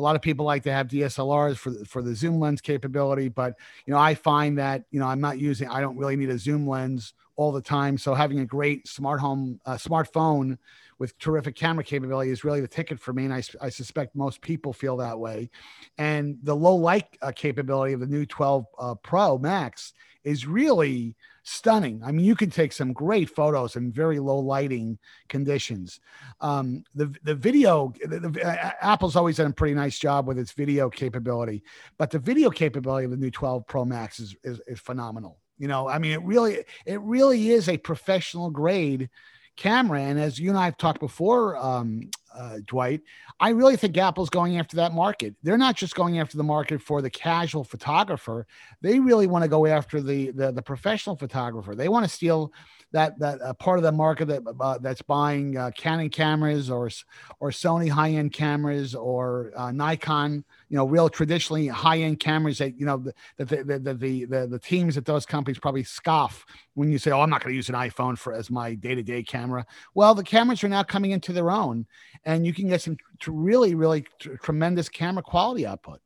a 0.00 0.02
lot 0.02 0.16
of 0.16 0.22
people 0.22 0.44
like 0.44 0.62
to 0.62 0.72
have 0.72 0.88
dslrs 0.88 1.56
for 1.56 1.72
for 1.84 2.02
the 2.02 2.14
zoom 2.14 2.40
lens 2.40 2.60
capability 2.60 3.28
but 3.28 3.54
you 3.86 3.92
know 3.92 3.98
i 3.98 4.14
find 4.14 4.58
that 4.58 4.84
you 4.90 4.98
know 4.98 5.06
i'm 5.06 5.20
not 5.20 5.38
using 5.38 5.68
i 5.68 5.80
don't 5.80 5.96
really 5.96 6.16
need 6.16 6.30
a 6.30 6.38
zoom 6.38 6.66
lens 6.66 7.12
all 7.36 7.52
the 7.52 7.60
time 7.60 7.98
so 7.98 8.14
having 8.14 8.40
a 8.40 8.46
great 8.46 8.88
smart 8.88 9.20
home 9.20 9.60
uh, 9.66 9.74
smartphone 9.74 10.56
with 11.00 11.18
terrific 11.18 11.56
camera 11.56 11.82
capability 11.82 12.30
is 12.30 12.44
really 12.44 12.60
the 12.60 12.68
ticket 12.68 13.00
for 13.00 13.14
me. 13.14 13.24
And 13.24 13.32
I, 13.32 13.42
I 13.60 13.70
suspect 13.70 14.14
most 14.14 14.42
people 14.42 14.72
feel 14.74 14.98
that 14.98 15.18
way. 15.18 15.50
And 15.96 16.38
the 16.42 16.54
low 16.54 16.76
light 16.76 17.06
uh, 17.22 17.32
capability 17.34 17.94
of 17.94 18.00
the 18.00 18.06
new 18.06 18.26
12 18.26 18.66
uh, 18.78 18.94
Pro 18.96 19.38
Max 19.38 19.94
is 20.24 20.46
really 20.46 21.16
stunning. 21.50 22.00
I 22.04 22.12
mean, 22.12 22.24
you 22.24 22.36
can 22.36 22.50
take 22.50 22.72
some 22.72 22.92
great 22.92 23.28
photos 23.28 23.76
in 23.76 23.92
very 23.92 24.20
low 24.20 24.38
lighting 24.38 24.98
conditions. 25.28 26.00
Um, 26.40 26.84
the 26.94 27.12
the 27.24 27.34
video, 27.34 27.92
the, 28.04 28.20
the, 28.20 28.46
uh, 28.46 28.72
Apple's 28.80 29.16
always 29.16 29.36
done 29.36 29.50
a 29.50 29.54
pretty 29.54 29.74
nice 29.74 29.98
job 29.98 30.26
with 30.26 30.38
its 30.38 30.52
video 30.52 30.88
capability, 30.88 31.62
but 31.98 32.10
the 32.10 32.18
video 32.18 32.50
capability 32.50 33.04
of 33.06 33.10
the 33.10 33.16
new 33.16 33.30
12 33.30 33.66
Pro 33.66 33.84
Max 33.84 34.20
is, 34.20 34.36
is, 34.44 34.60
is 34.66 34.78
phenomenal. 34.78 35.38
You 35.58 35.68
know, 35.68 35.88
I 35.88 35.98
mean, 35.98 36.12
it 36.12 36.22
really 36.22 36.64
it 36.86 37.00
really 37.00 37.50
is 37.50 37.68
a 37.68 37.76
professional 37.76 38.50
grade 38.50 39.10
camera. 39.56 40.00
And 40.00 40.18
as 40.18 40.38
you 40.38 40.50
and 40.50 40.58
I 40.58 40.64
have 40.66 40.76
talked 40.76 41.00
before, 41.00 41.56
um, 41.56 42.08
uh, 42.34 42.58
Dwight, 42.66 43.00
I 43.38 43.50
really 43.50 43.76
think 43.76 43.96
Apple's 43.96 44.30
going 44.30 44.58
after 44.58 44.76
that 44.76 44.92
market. 44.92 45.34
They're 45.42 45.58
not 45.58 45.76
just 45.76 45.94
going 45.94 46.18
after 46.18 46.36
the 46.36 46.44
market 46.44 46.80
for 46.80 47.02
the 47.02 47.10
casual 47.10 47.64
photographer. 47.64 48.46
They 48.80 49.00
really 49.00 49.26
want 49.26 49.44
to 49.44 49.48
go 49.48 49.66
after 49.66 50.00
the, 50.00 50.30
the, 50.30 50.52
the 50.52 50.62
professional 50.62 51.16
photographer. 51.16 51.74
They 51.74 51.88
want 51.88 52.04
to 52.04 52.10
steal 52.10 52.52
that 52.92 53.18
that 53.18 53.40
uh, 53.40 53.54
part 53.54 53.78
of 53.78 53.84
the 53.84 53.92
market 53.92 54.26
that 54.26 54.42
uh, 54.60 54.78
that's 54.78 55.02
buying 55.02 55.56
uh, 55.56 55.70
Canon 55.76 56.10
cameras 56.10 56.70
or 56.70 56.90
or 57.38 57.50
Sony 57.50 57.88
high 57.88 58.10
end 58.10 58.32
cameras 58.32 58.94
or 58.94 59.52
uh, 59.56 59.70
Nikon, 59.70 60.44
you 60.68 60.76
know, 60.76 60.86
real 60.86 61.08
traditionally 61.08 61.68
high 61.68 61.98
end 61.98 62.20
cameras 62.20 62.58
that 62.58 62.78
you 62.78 62.86
know 62.86 62.98
the 62.98 63.44
the, 63.44 63.64
the 63.64 63.78
the, 63.78 64.24
the 64.24 64.46
the 64.46 64.58
teams 64.58 64.96
at 64.96 65.04
those 65.04 65.24
companies 65.24 65.58
probably 65.58 65.84
scoff 65.84 66.44
when 66.74 66.90
you 66.90 66.98
say, 66.98 67.10
"Oh, 67.10 67.20
I'm 67.20 67.30
not 67.30 67.42
going 67.42 67.52
to 67.52 67.56
use 67.56 67.68
an 67.68 67.74
iPhone 67.76 68.18
for 68.18 68.32
as 68.32 68.50
my 68.50 68.74
day 68.74 68.94
to 68.94 69.02
day 69.02 69.22
camera." 69.22 69.64
Well, 69.94 70.14
the 70.14 70.24
cameras 70.24 70.64
are 70.64 70.68
now 70.68 70.82
coming 70.82 71.12
into 71.12 71.32
their 71.32 71.50
own, 71.50 71.86
and 72.30 72.46
you 72.46 72.52
can 72.52 72.68
get 72.68 72.80
some 72.80 72.96
really 73.26 73.74
really 73.74 74.04
tremendous 74.42 74.88
camera 74.88 75.22
quality 75.22 75.66
output. 75.66 76.00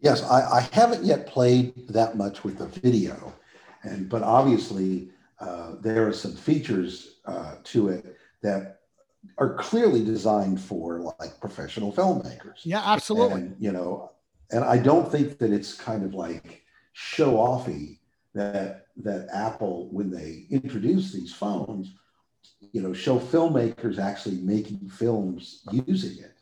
Yes, 0.00 0.22
I, 0.22 0.58
I 0.58 0.68
haven't 0.72 1.04
yet 1.04 1.26
played 1.26 1.88
that 1.88 2.16
much 2.16 2.44
with 2.44 2.58
the 2.58 2.66
video 2.66 3.32
and 3.86 4.08
but 4.08 4.22
obviously, 4.22 5.10
uh, 5.40 5.76
there 5.80 6.06
are 6.06 6.12
some 6.12 6.34
features 6.34 7.16
uh, 7.26 7.56
to 7.64 7.88
it 7.88 8.16
that 8.42 8.80
are 9.38 9.54
clearly 9.54 10.04
designed 10.04 10.60
for 10.60 11.14
like 11.18 11.40
professional 11.40 11.92
filmmakers. 11.92 12.60
Yeah, 12.64 12.82
absolutely. 12.84 13.42
And, 13.42 13.56
you 13.58 13.72
know, 13.72 14.12
and 14.50 14.64
I 14.64 14.78
don't 14.78 15.10
think 15.10 15.38
that 15.38 15.52
it's 15.52 15.74
kind 15.74 16.04
of 16.04 16.14
like 16.14 16.62
show 16.92 17.34
offy 17.34 17.98
that 18.34 18.86
that 18.98 19.28
Apple, 19.32 19.88
when 19.92 20.10
they 20.10 20.46
introduce 20.50 21.12
these 21.12 21.32
phones, 21.32 21.94
you 22.72 22.82
know, 22.82 22.92
show 22.92 23.18
filmmakers 23.18 23.98
actually 23.98 24.36
making 24.36 24.88
films 24.88 25.62
using 25.86 26.22
it. 26.22 26.36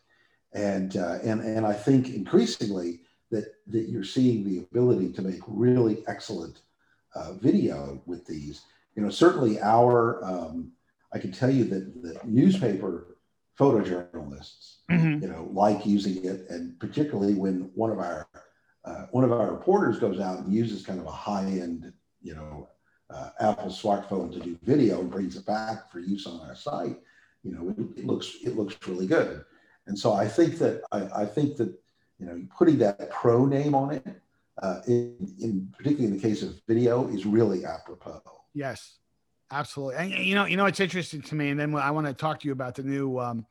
And 0.52 0.96
uh, 0.96 1.18
and 1.22 1.40
and 1.40 1.66
I 1.66 1.72
think 1.72 2.10
increasingly 2.10 3.00
that 3.30 3.54
that 3.66 3.88
you're 3.88 4.04
seeing 4.04 4.44
the 4.44 4.58
ability 4.58 5.12
to 5.12 5.22
make 5.22 5.40
really 5.46 6.04
excellent 6.06 6.60
uh, 7.14 7.32
video 7.34 8.02
with 8.06 8.26
these. 8.26 8.62
You 8.94 9.02
know, 9.02 9.10
certainly 9.10 9.60
our, 9.60 10.24
um, 10.24 10.72
I 11.12 11.18
can 11.18 11.32
tell 11.32 11.50
you 11.50 11.64
that 11.64 12.02
the 12.02 12.20
newspaper 12.24 13.16
photojournalists, 13.58 14.76
mm-hmm. 14.90 15.22
you 15.22 15.28
know, 15.28 15.48
like 15.52 15.87
using 15.87 16.24
it, 16.24 16.46
and 16.48 16.78
particularly 16.78 17.34
when 17.34 17.70
one 17.74 17.90
of 17.90 17.98
our 17.98 18.28
uh, 18.84 19.06
one 19.12 19.24
of 19.24 19.32
our 19.32 19.50
reporters 19.50 19.98
goes 19.98 20.20
out 20.20 20.40
and 20.40 20.52
uses 20.52 20.84
kind 20.84 21.00
of 21.00 21.06
a 21.06 21.10
high 21.10 21.44
end, 21.44 21.92
you 22.20 22.34
know, 22.34 22.68
uh, 23.10 23.30
Apple 23.40 23.70
smartphone 23.70 24.32
to 24.32 24.40
do 24.40 24.58
video 24.62 25.00
and 25.00 25.10
brings 25.10 25.36
it 25.36 25.46
back 25.46 25.90
for 25.90 26.00
use 26.00 26.26
on 26.26 26.40
our 26.46 26.54
site. 26.54 26.98
You 27.42 27.52
know, 27.52 27.68
it, 27.70 28.00
it 28.00 28.06
looks 28.06 28.36
it 28.42 28.56
looks 28.56 28.76
really 28.86 29.06
good, 29.06 29.44
and 29.86 29.98
so 29.98 30.12
I 30.12 30.26
think 30.26 30.58
that 30.58 30.82
I, 30.92 31.22
I 31.22 31.26
think 31.26 31.56
that 31.56 31.68
you 32.18 32.26
know 32.26 32.42
putting 32.56 32.78
that 32.78 33.10
pro 33.10 33.44
name 33.44 33.74
on 33.74 33.92
it 33.92 34.06
uh, 34.62 34.80
in, 34.86 35.34
in 35.40 35.72
particularly 35.76 36.06
in 36.06 36.16
the 36.16 36.22
case 36.22 36.42
of 36.42 36.60
video, 36.66 37.08
is 37.08 37.26
really 37.26 37.64
apropos. 37.64 38.22
Yes, 38.54 38.98
absolutely. 39.50 39.96
And 39.96 40.12
you 40.12 40.34
know, 40.34 40.44
you 40.44 40.56
know, 40.56 40.66
it's 40.66 40.80
interesting 40.80 41.22
to 41.22 41.34
me. 41.34 41.50
And 41.50 41.58
then 41.58 41.74
I 41.74 41.90
want 41.90 42.06
to 42.06 42.14
talk 42.14 42.40
to 42.40 42.46
you 42.46 42.52
about 42.52 42.74
the 42.76 42.82
new 42.82 43.18
um, 43.18 43.46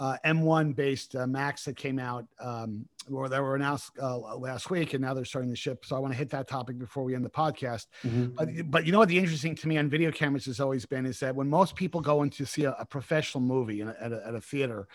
uh, 0.00 0.16
M1 0.24 0.74
based 0.74 1.14
uh, 1.14 1.26
Macs 1.26 1.64
that 1.66 1.76
came 1.76 1.98
out, 1.98 2.26
um, 2.40 2.86
or 3.12 3.28
that 3.28 3.40
were 3.40 3.54
announced 3.54 3.92
uh, 4.00 4.16
last 4.36 4.70
week, 4.70 4.94
and 4.94 5.02
now 5.02 5.12
they're 5.12 5.26
starting 5.26 5.50
to 5.50 5.56
ship. 5.56 5.84
So 5.84 5.94
I 5.94 5.98
want 5.98 6.14
to 6.14 6.18
hit 6.18 6.30
that 6.30 6.48
topic 6.48 6.78
before 6.78 7.04
we 7.04 7.14
end 7.14 7.24
the 7.24 7.30
podcast. 7.30 7.86
Mm-hmm. 8.02 8.34
But, 8.34 8.70
but 8.70 8.86
you 8.86 8.92
know 8.92 8.98
what? 8.98 9.08
The 9.08 9.18
interesting 9.18 9.54
to 9.56 9.68
me 9.68 9.76
on 9.76 9.90
video 9.90 10.10
cameras 10.10 10.46
has 10.46 10.58
always 10.58 10.86
been 10.86 11.04
is 11.04 11.20
that 11.20 11.36
when 11.36 11.48
most 11.48 11.76
people 11.76 12.00
go 12.00 12.22
in 12.22 12.30
to 12.30 12.46
see 12.46 12.64
a, 12.64 12.74
a 12.78 12.86
professional 12.86 13.42
movie 13.42 13.82
a, 13.82 13.94
at, 14.00 14.12
a, 14.12 14.26
at 14.26 14.34
a 14.34 14.40
theater, 14.40 14.88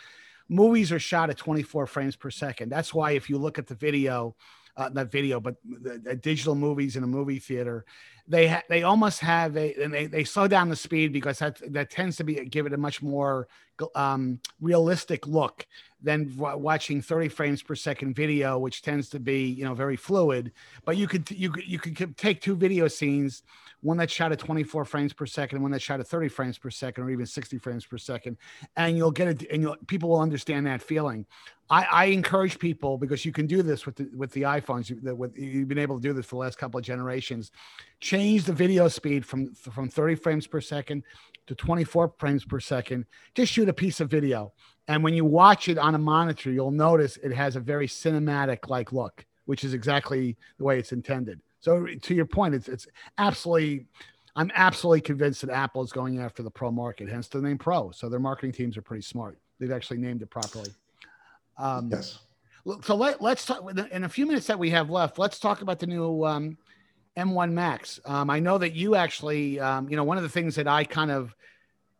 movies 0.50 0.92
are 0.92 1.00
shot 1.00 1.30
at 1.30 1.38
24 1.38 1.86
frames 1.86 2.16
per 2.16 2.32
second. 2.32 2.70
That's 2.70 2.92
why 2.92 3.12
if 3.12 3.30
you 3.30 3.38
look 3.38 3.60
at 3.60 3.68
the 3.68 3.76
video 3.76 4.36
uh, 4.78 4.90
not 4.92 5.12
video, 5.12 5.40
but 5.40 5.56
the, 5.64 5.98
the, 6.04 6.16
digital 6.16 6.56
movies 6.56 6.96
in 6.96 7.04
a 7.04 7.08
movie 7.08 7.40
theater, 7.40 7.86
they 8.28 8.48
ha- 8.48 8.64
they 8.70 8.84
almost 8.84 9.20
have 9.20 9.56
a 9.56 9.74
and 9.82 9.94
they, 9.94 10.08
they 10.08 10.24
slow 10.24 10.48
down 10.48 10.70
the 10.70 10.76
speed 10.76 11.14
because 11.14 11.40
that 11.40 11.60
that 11.74 11.90
tends 11.90 12.18
to 12.18 12.24
be 12.24 12.36
give 12.46 12.66
it 12.66 12.74
a 12.74 12.78
much 12.78 13.02
more 13.02 13.48
um, 13.94 14.40
realistic 14.62 15.28
look 15.28 15.68
than 16.02 16.36
w- 16.36 16.58
watching 16.58 17.02
30 17.02 17.28
frames 17.30 17.62
per 17.62 17.76
second 17.76 18.16
video, 18.16 18.58
which 18.58 18.82
tends 18.82 19.10
to 19.10 19.20
be 19.20 19.46
you 19.46 19.64
know 19.64 19.74
very 19.74 19.96
fluid. 19.96 20.52
But 20.86 20.98
you 20.98 21.08
could 21.08 21.30
you 21.30 21.52
could 21.52 21.68
you 21.68 21.80
could 21.80 22.18
take 22.18 22.42
two 22.42 22.56
video 22.56 22.88
scenes 22.88 23.44
one 23.86 23.98
that's 23.98 24.12
shot 24.12 24.32
at 24.32 24.40
24 24.40 24.84
frames 24.84 25.14
per 25.14 25.28
second, 25.28 25.58
and 25.58 25.64
one 25.64 25.72
that's 25.72 25.84
shot 25.84 26.00
at 26.00 26.08
30 26.08 26.28
frames 26.30 26.58
per 26.58 26.72
second, 26.72 27.04
or 27.04 27.12
even 27.12 27.26
60 27.26 27.60
frames 27.60 27.86
per 27.86 27.98
second, 27.98 28.36
and 28.76 28.98
you'll 28.98 29.12
get 29.12 29.28
it, 29.28 29.48
and 29.52 29.62
you'll, 29.62 29.76
people 29.88 30.10
will 30.10 30.20
understand 30.20 30.66
that 30.66 30.82
feeling. 30.82 31.26
I, 31.70 31.88
I 31.92 32.06
encourage 32.06 32.60
people 32.60 32.98
because 32.98 33.26
you 33.26 33.32
can 33.32 33.48
do 33.48 33.62
this 33.62 33.86
with 33.86 33.96
the, 33.96 34.10
with 34.16 34.32
the 34.32 34.44
iPhones. 34.44 34.92
With, 35.16 35.38
you've 35.38 35.68
been 35.68 35.78
able 35.78 35.98
to 35.98 36.02
do 36.02 36.14
this 36.14 36.26
for 36.26 36.36
the 36.36 36.40
last 36.40 36.58
couple 36.58 36.80
of 36.80 36.84
generations. 36.84 37.52
Change 38.06 38.44
the 38.44 38.54
video 38.54 38.88
speed 38.88 39.26
from 39.26 39.56
from 39.56 39.90
30 39.90 40.14
frames 40.14 40.46
per 40.46 40.62
second 40.62 41.02
to 41.48 41.56
24 41.56 42.14
frames 42.20 42.46
per 42.46 42.60
second. 42.60 43.08
Just 43.34 43.52
shoot 43.52 43.68
a 43.68 43.74
piece 43.74 44.00
of 44.00 44.12
video, 44.12 44.54
and 44.88 45.04
when 45.04 45.16
you 45.16 45.26
watch 45.26 45.70
it 45.70 45.80
on 45.80 45.96
a 45.96 45.98
monitor, 45.98 46.52
you'll 46.52 46.70
notice 46.70 47.18
it 47.18 47.34
has 47.34 47.56
a 47.56 47.60
very 47.60 47.88
cinematic 47.88 48.70
like 48.70 48.92
look, 48.92 49.26
which 49.46 49.64
is 49.64 49.74
exactly 49.74 50.38
the 50.60 50.64
way 50.64 50.78
it's 50.78 50.92
intended. 50.92 51.42
So 51.62 51.88
to 52.00 52.14
your 52.14 52.28
point, 52.28 52.54
it's 52.54 52.68
it's 52.68 52.86
absolutely. 53.18 53.88
I'm 54.36 54.52
absolutely 54.54 55.02
convinced 55.02 55.42
that 55.42 55.50
Apple 55.50 55.82
is 55.82 55.92
going 55.92 56.20
after 56.20 56.44
the 56.44 56.52
pro 56.52 56.70
market, 56.70 57.10
hence 57.10 57.28
the 57.28 57.42
name 57.42 57.58
Pro. 57.58 57.90
So 57.90 58.08
their 58.08 58.20
marketing 58.20 58.52
teams 58.52 58.78
are 58.78 58.84
pretty 58.84 59.02
smart. 59.02 59.40
They've 59.60 59.72
actually 59.72 59.98
named 59.98 60.22
it 60.22 60.30
properly. 60.30 60.70
Um, 61.58 61.90
yes. 61.92 62.20
So 62.84 62.96
let, 62.96 63.20
let's 63.20 63.48
talk 63.48 63.68
in 63.92 64.04
a 64.04 64.10
few 64.10 64.28
minutes 64.28 64.46
that 64.46 64.60
we 64.60 64.70
have 64.70 64.92
left. 64.92 65.18
Let's 65.18 65.40
talk 65.40 65.62
about 65.62 65.80
the 65.80 65.88
new 65.88 66.24
um, 66.24 66.58
M1 67.18 67.52
Macs. 67.52 68.00
Um, 68.06 68.30
I 68.30 68.40
know 68.40 68.58
that 68.58 68.74
you 68.74 68.96
actually, 68.96 69.60
um, 69.60 69.90
you 69.90 69.96
know, 69.96 70.04
one 70.04 70.18
of 70.18 70.24
the 70.24 70.30
things 70.30 70.56
that 70.56 70.68
I 70.68 70.84
kind 70.84 71.12
of 71.12 71.36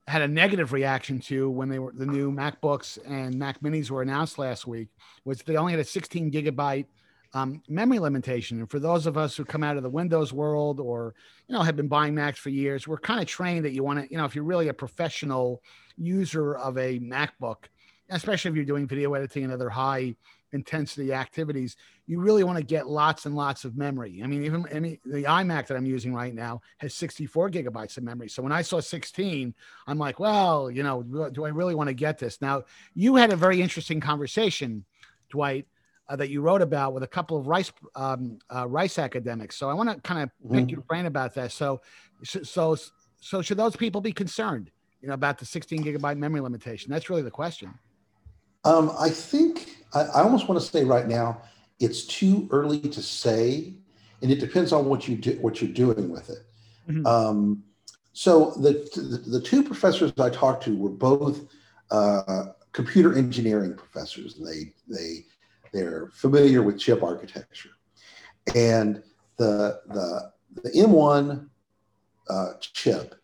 had 0.08 0.22
a 0.22 0.28
negative 0.28 0.72
reaction 0.72 1.20
to 1.20 1.50
when 1.50 1.70
they 1.70 1.80
were 1.80 1.92
the 1.92 2.06
new 2.06 2.32
MacBooks 2.32 3.00
and 3.08 3.36
Mac 3.36 3.62
Minis 3.62 3.90
were 3.90 4.02
announced 4.02 4.38
last 4.38 4.68
week 4.68 4.90
was 5.24 5.42
they 5.42 5.56
only 5.56 5.74
had 5.74 5.80
a 5.80 5.86
16 5.86 6.32
gigabyte 6.32 6.86
um, 7.34 7.62
memory 7.68 8.00
limitation. 8.00 8.60
And 8.60 8.70
for 8.70 8.80
those 8.80 9.08
of 9.08 9.18
us 9.18 9.36
who 9.36 9.44
come 9.44 9.64
out 9.64 9.78
of 9.78 9.84
the 9.84 9.90
Windows 9.90 10.32
world 10.32 10.80
or 10.80 11.16
you 11.48 11.56
know 11.56 11.62
have 11.62 11.76
been 11.76 11.88
buying 11.88 12.14
Macs 12.14 12.40
for 12.40 12.50
years, 12.50 12.88
we're 12.88 12.98
kind 12.98 13.20
of 13.20 13.28
trained 13.28 13.66
that 13.66 13.74
you 13.74 13.84
want 13.84 14.00
to 14.00 14.12
you 14.12 14.18
know 14.18 14.26
if 14.26 14.36
you're 14.36 14.44
really 14.44 14.68
a 14.68 14.74
professional 14.74 15.62
user 15.98 16.56
of 16.56 16.78
a 16.78 17.00
MacBook, 17.00 17.66
especially 18.10 18.50
if 18.50 18.56
you're 18.56 18.66
doing 18.66 18.88
video 18.88 19.14
editing 19.14 19.44
and 19.44 19.54
other 19.54 19.70
high 19.70 20.16
intensity 20.56 21.14
activities, 21.14 21.76
you 22.08 22.20
really 22.20 22.44
want 22.44 22.58
to 22.58 22.64
get 22.64 22.88
lots 22.88 23.26
and 23.26 23.36
lots 23.36 23.66
of 23.66 23.78
memory. 23.78 24.22
I 24.24 24.28
mean, 24.28 24.44
even 24.44 24.66
I 24.74 24.80
mean, 24.80 24.98
the 25.06 25.24
iMac 25.24 25.68
that 25.68 25.78
I'm 25.78 25.86
using 25.86 26.14
right 26.14 26.34
now 26.34 26.62
has 26.78 26.94
64 26.96 27.52
gigabytes 27.52 27.98
of 27.98 28.04
memory. 28.04 28.30
So 28.30 28.42
when 28.42 28.52
I 28.52 28.62
saw 28.62 28.80
16, 28.80 29.54
I'm 29.86 29.98
like, 29.98 30.20
well, 30.20 30.72
you 30.72 30.82
know, 30.82 31.04
do 31.32 31.46
I 31.46 31.50
really 31.50 31.76
want 31.76 31.90
to 31.90 31.94
get 31.94 32.18
this? 32.18 32.42
Now, 32.42 32.64
you 32.96 33.16
had 33.16 33.32
a 33.32 33.36
very 33.36 33.62
interesting 33.62 34.00
conversation, 34.00 34.86
Dwight, 35.30 35.68
uh, 36.08 36.16
that 36.16 36.30
you 36.30 36.42
wrote 36.42 36.62
about 36.62 36.94
with 36.94 37.04
a 37.04 37.08
couple 37.08 37.38
of 37.38 37.48
Rice 37.48 37.72
um, 37.96 38.40
uh, 38.54 38.68
Rice 38.68 38.98
academics. 38.98 39.56
So 39.58 39.70
I 39.70 39.74
want 39.74 39.90
to 39.90 40.00
kind 40.02 40.24
of 40.24 40.30
pick 40.52 40.62
mm-hmm. 40.62 40.70
your 40.70 40.82
brain 40.82 41.06
about 41.06 41.34
that. 41.36 41.52
So, 41.52 41.82
so, 42.24 42.76
so 43.20 43.42
should 43.42 43.58
those 43.58 43.76
people 43.76 44.02
be 44.02 44.12
concerned, 44.12 44.72
you 45.02 45.08
know, 45.08 45.16
about 45.16 45.38
the 45.38 45.46
16 45.46 45.84
gigabyte 45.84 46.18
memory 46.18 46.42
limitation? 46.42 46.92
That's 46.92 47.10
really 47.10 47.24
the 47.24 47.32
question. 47.32 47.74
Um, 48.66 48.92
I 49.00 49.10
think 49.10 49.75
I, 49.96 50.02
I 50.04 50.22
almost 50.22 50.48
want 50.48 50.62
to 50.62 50.68
say 50.68 50.84
right 50.84 51.08
now 51.08 51.42
it's 51.80 52.06
too 52.06 52.48
early 52.52 52.80
to 52.80 53.02
say, 53.02 53.74
and 54.22 54.32
it 54.32 54.40
depends 54.40 54.72
on 54.72 54.86
what 54.86 55.08
you 55.08 55.16
do, 55.16 55.38
what 55.42 55.62
you're 55.62 55.72
doing 55.72 56.10
with 56.10 56.30
it. 56.30 56.46
Mm-hmm. 56.90 57.06
Um, 57.06 57.64
so 58.14 58.52
the, 58.52 58.88
the, 58.96 59.40
the 59.40 59.42
two 59.42 59.64
professors 59.64 60.14
I 60.20 60.30
talked 60.30 60.64
to 60.66 60.78
were 60.78 60.90
both 60.90 61.48
uh, 61.92 62.46
computer 62.72 63.18
engineering 63.18 63.74
professors, 63.74 64.38
and 64.38 64.48
they 64.48 64.74
they 64.88 65.26
they're 65.74 66.10
familiar 66.14 66.62
with 66.62 66.80
chip 66.80 67.04
architecture, 67.04 67.72
and 68.54 69.02
the 69.38 69.82
the 69.88 70.32
the 70.64 70.70
M1 70.72 71.50
uh, 72.30 72.54
chip 72.60 73.16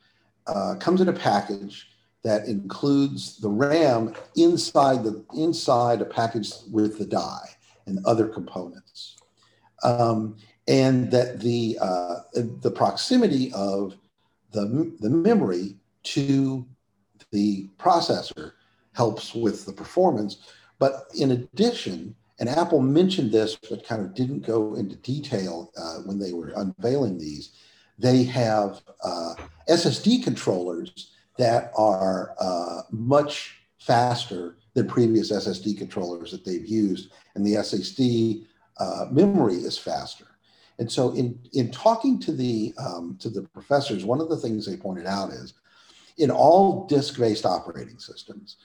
uh, 0.48 0.76
comes 0.80 1.00
in 1.00 1.08
a 1.08 1.14
package 1.14 1.88
that 2.24 2.46
includes 2.46 3.38
the 3.38 3.50
RAM 3.50 4.14
inside 4.36 5.04
the 5.04 5.24
inside 5.36 6.02
a 6.02 6.06
package 6.06 6.52
with 6.72 6.98
the 6.98 7.06
die 7.06 7.50
and 7.88 8.06
other 8.06 8.28
components, 8.28 9.18
um, 9.84 10.38
and 10.68 11.10
that 11.12 11.40
the 11.40 11.78
uh, 11.82 12.18
the 12.34 12.72
proximity 12.72 13.52
of 13.54 13.96
the 14.52 14.96
the 15.00 15.10
memory 15.10 15.76
to 16.04 16.66
the 17.32 17.68
processor 17.80 18.54
helps 18.94 19.34
with 19.34 19.66
the 19.66 19.74
performance. 19.74 20.38
But 20.80 21.06
in 21.18 21.32
addition, 21.32 22.16
and 22.40 22.50
Apple 22.50 22.82
mentioned 22.82 23.32
this, 23.32 23.56
but 23.70 23.86
kind 23.86 24.02
of 24.02 24.14
didn't 24.14 24.46
go 24.46 24.76
into 24.76 24.96
detail 24.98 25.72
uh, 25.78 25.98
when 26.06 26.20
they 26.20 26.34
were 26.34 26.52
unveiling 26.56 27.18
these. 27.18 27.52
They 28.00 28.24
have 28.24 28.82
uh, 29.04 29.36
SSD 29.70 30.24
controllers 30.24 31.11
that 31.38 31.72
are 31.78 32.36
uh, 32.39 32.82
much 32.91 33.62
faster 33.80 34.58
than 34.74 34.88
previous 34.88 35.32
SSD 35.32 35.78
controllers 35.78 36.32
that 36.32 36.46
they've 36.46 36.65
used, 36.65 37.12
and 37.36 37.46
the 37.46 37.56
SSD 37.56 38.46
uh, 38.78 39.06
memory 39.12 39.56
is 39.56 39.78
faster. 39.78 40.26
And 40.80 40.91
so, 40.91 41.12
in 41.13 41.39
in 41.54 41.72
talking 41.72 42.20
to 42.20 42.32
the 42.32 42.74
um, 42.78 43.17
to 43.20 43.30
the 43.30 43.44
professors, 43.44 44.06
one 44.06 44.22
of 44.22 44.30
the 44.30 44.38
things 44.38 44.65
they 44.65 44.78
pointed 44.78 45.06
out 45.06 45.32
is, 45.32 45.54
in 46.17 46.32
all 46.32 46.88
disk-based 46.88 47.46
operating 47.46 48.00
systems, 48.00 48.58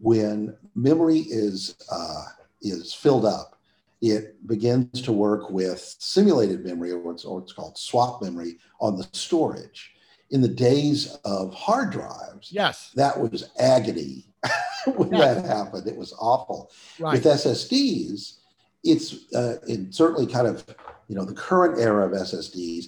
when 0.00 0.56
memory 0.74 1.20
is 1.20 1.76
uh, 1.90 2.24
is 2.60 2.92
filled 2.92 3.24
up, 3.24 3.58
it 4.00 4.46
begins 4.46 5.00
to 5.02 5.12
work 5.12 5.50
with 5.50 5.96
simulated 5.98 6.64
memory, 6.64 6.90
or 6.90 6.98
what's, 6.98 7.24
or 7.24 7.38
what's 7.40 7.52
called 7.52 7.78
swap 7.78 8.20
memory, 8.20 8.58
on 8.80 8.96
the 8.96 9.08
storage 9.12 9.92
in 10.32 10.40
the 10.40 10.48
days 10.48 11.14
of 11.24 11.54
hard 11.54 11.92
drives, 11.92 12.50
yes, 12.50 12.90
that 12.96 13.20
was 13.20 13.50
agony 13.58 14.24
when 14.96 15.10
that 15.10 15.44
happened. 15.44 15.86
It 15.86 15.96
was 15.96 16.14
awful. 16.18 16.72
Right. 16.98 17.12
With 17.12 17.24
SSDs, 17.24 18.38
it's 18.82 19.32
uh, 19.34 19.58
it 19.68 19.94
certainly 19.94 20.26
kind 20.26 20.46
of 20.46 20.64
you 21.06 21.14
know 21.14 21.24
the 21.24 21.34
current 21.34 21.78
era 21.78 22.06
of 22.06 22.12
SSDs. 22.12 22.86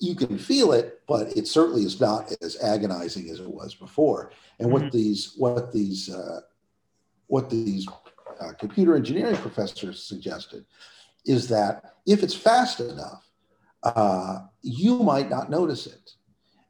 You 0.00 0.16
can 0.16 0.36
feel 0.36 0.72
it, 0.72 1.00
but 1.06 1.28
it 1.36 1.46
certainly 1.46 1.84
is 1.84 2.00
not 2.00 2.32
as 2.42 2.60
agonizing 2.60 3.30
as 3.30 3.38
it 3.38 3.48
was 3.48 3.76
before. 3.76 4.32
And 4.58 4.68
mm-hmm. 4.68 4.82
what 4.82 4.92
these 4.92 5.34
what 5.36 5.72
these 5.72 6.12
uh, 6.12 6.40
what 7.28 7.48
these 7.48 7.86
uh, 8.40 8.52
computer 8.58 8.96
engineering 8.96 9.36
professors 9.36 10.02
suggested 10.02 10.64
is 11.24 11.46
that 11.48 11.94
if 12.06 12.24
it's 12.24 12.34
fast 12.34 12.80
enough, 12.80 13.30
uh, 13.84 14.40
you 14.62 14.98
might 14.98 15.30
not 15.30 15.48
notice 15.48 15.86
it 15.86 16.10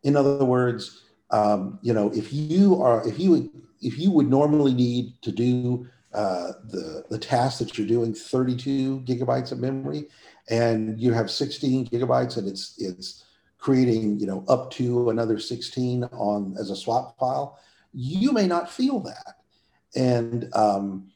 in 0.02 0.16
other 0.16 0.44
words, 0.44 1.02
um, 1.30 1.78
you 1.82 1.92
know, 1.92 2.10
if 2.12 2.32
you 2.32 2.82
are, 2.82 3.06
if 3.08 3.18
you 3.18 3.50
if 3.80 3.98
you 3.98 4.10
would 4.10 4.28
normally 4.28 4.74
need 4.74 5.14
to 5.22 5.32
do 5.32 5.86
uh, 6.12 6.52
the 6.68 7.04
the 7.08 7.18
task 7.18 7.58
that 7.58 7.78
you're 7.78 7.86
doing 7.86 8.14
32 8.14 9.00
gigabytes 9.00 9.52
of 9.52 9.58
memory, 9.58 10.08
and 10.50 11.00
you 11.00 11.12
have 11.12 11.30
16 11.30 11.88
gigabytes, 11.88 12.36
and 12.36 12.46
it's 12.46 12.74
it's 12.78 13.24
creating 13.58 14.20
you 14.20 14.26
know 14.26 14.44
up 14.48 14.70
to 14.72 15.10
another 15.10 15.38
16 15.38 16.04
on 16.04 16.54
as 16.58 16.70
a 16.70 16.76
swap 16.76 17.18
file, 17.18 17.58
you 17.94 18.32
may 18.32 18.46
not 18.46 18.70
feel 18.70 19.00
that. 19.00 19.36
And 19.94 20.48
um, 20.54 21.10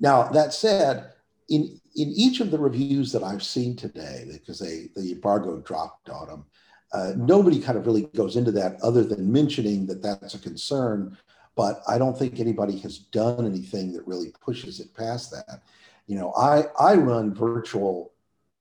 now 0.00 0.24
that 0.24 0.52
said, 0.52 1.12
in 1.48 1.80
in 1.96 2.08
each 2.08 2.40
of 2.40 2.50
the 2.50 2.58
reviews 2.58 3.12
that 3.12 3.22
I've 3.22 3.42
seen 3.42 3.76
today, 3.76 4.26
because 4.32 4.58
they 4.58 4.88
the 4.96 5.12
embargo 5.12 5.58
dropped 5.58 6.08
on 6.10 6.26
them, 6.26 6.44
uh, 6.92 7.12
nobody 7.16 7.60
kind 7.60 7.78
of 7.78 7.86
really 7.86 8.02
goes 8.14 8.36
into 8.36 8.50
that 8.52 8.80
other 8.82 9.04
than 9.04 9.30
mentioning 9.30 9.86
that 9.86 10.02
that's 10.02 10.34
a 10.34 10.38
concern, 10.38 11.16
but 11.56 11.82
I 11.88 11.98
don't 11.98 12.18
think 12.18 12.40
anybody 12.40 12.78
has 12.80 12.98
done 12.98 13.46
anything 13.46 13.92
that 13.92 14.06
really 14.06 14.32
pushes 14.40 14.80
it 14.80 14.94
past 14.94 15.30
that. 15.30 15.62
You 16.06 16.16
know, 16.16 16.32
I 16.34 16.64
I 16.78 16.94
run 16.94 17.32
virtual 17.32 18.12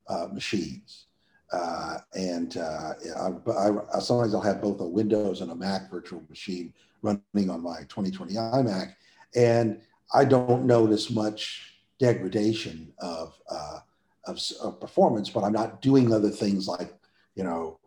uh, 0.07 0.27
machines, 0.31 1.05
uh, 1.51 1.99
and 2.13 2.57
uh, 2.57 2.93
I, 3.17 3.71
I, 3.95 3.99
sometimes 3.99 4.35
I'll 4.35 4.41
have 4.41 4.61
both 4.61 4.79
a 4.79 4.87
Windows 4.87 5.41
and 5.41 5.51
a 5.51 5.55
Mac 5.55 5.89
virtual 5.89 6.23
machine 6.29 6.73
running 7.01 7.49
on 7.49 7.63
my 7.63 7.79
2020 7.89 8.33
iMac, 8.35 8.93
and 9.35 9.81
I 10.13 10.25
don't 10.25 10.65
notice 10.65 11.09
much 11.09 11.73
degradation 11.99 12.93
of, 12.99 13.39
uh, 13.49 13.79
of, 14.25 14.39
of 14.61 14.79
performance, 14.79 15.29
but 15.29 15.43
I'm 15.43 15.53
not 15.53 15.81
doing 15.81 16.13
other 16.13 16.29
things 16.29 16.67
like 16.67 16.93
you 17.35 17.43
know 17.43 17.78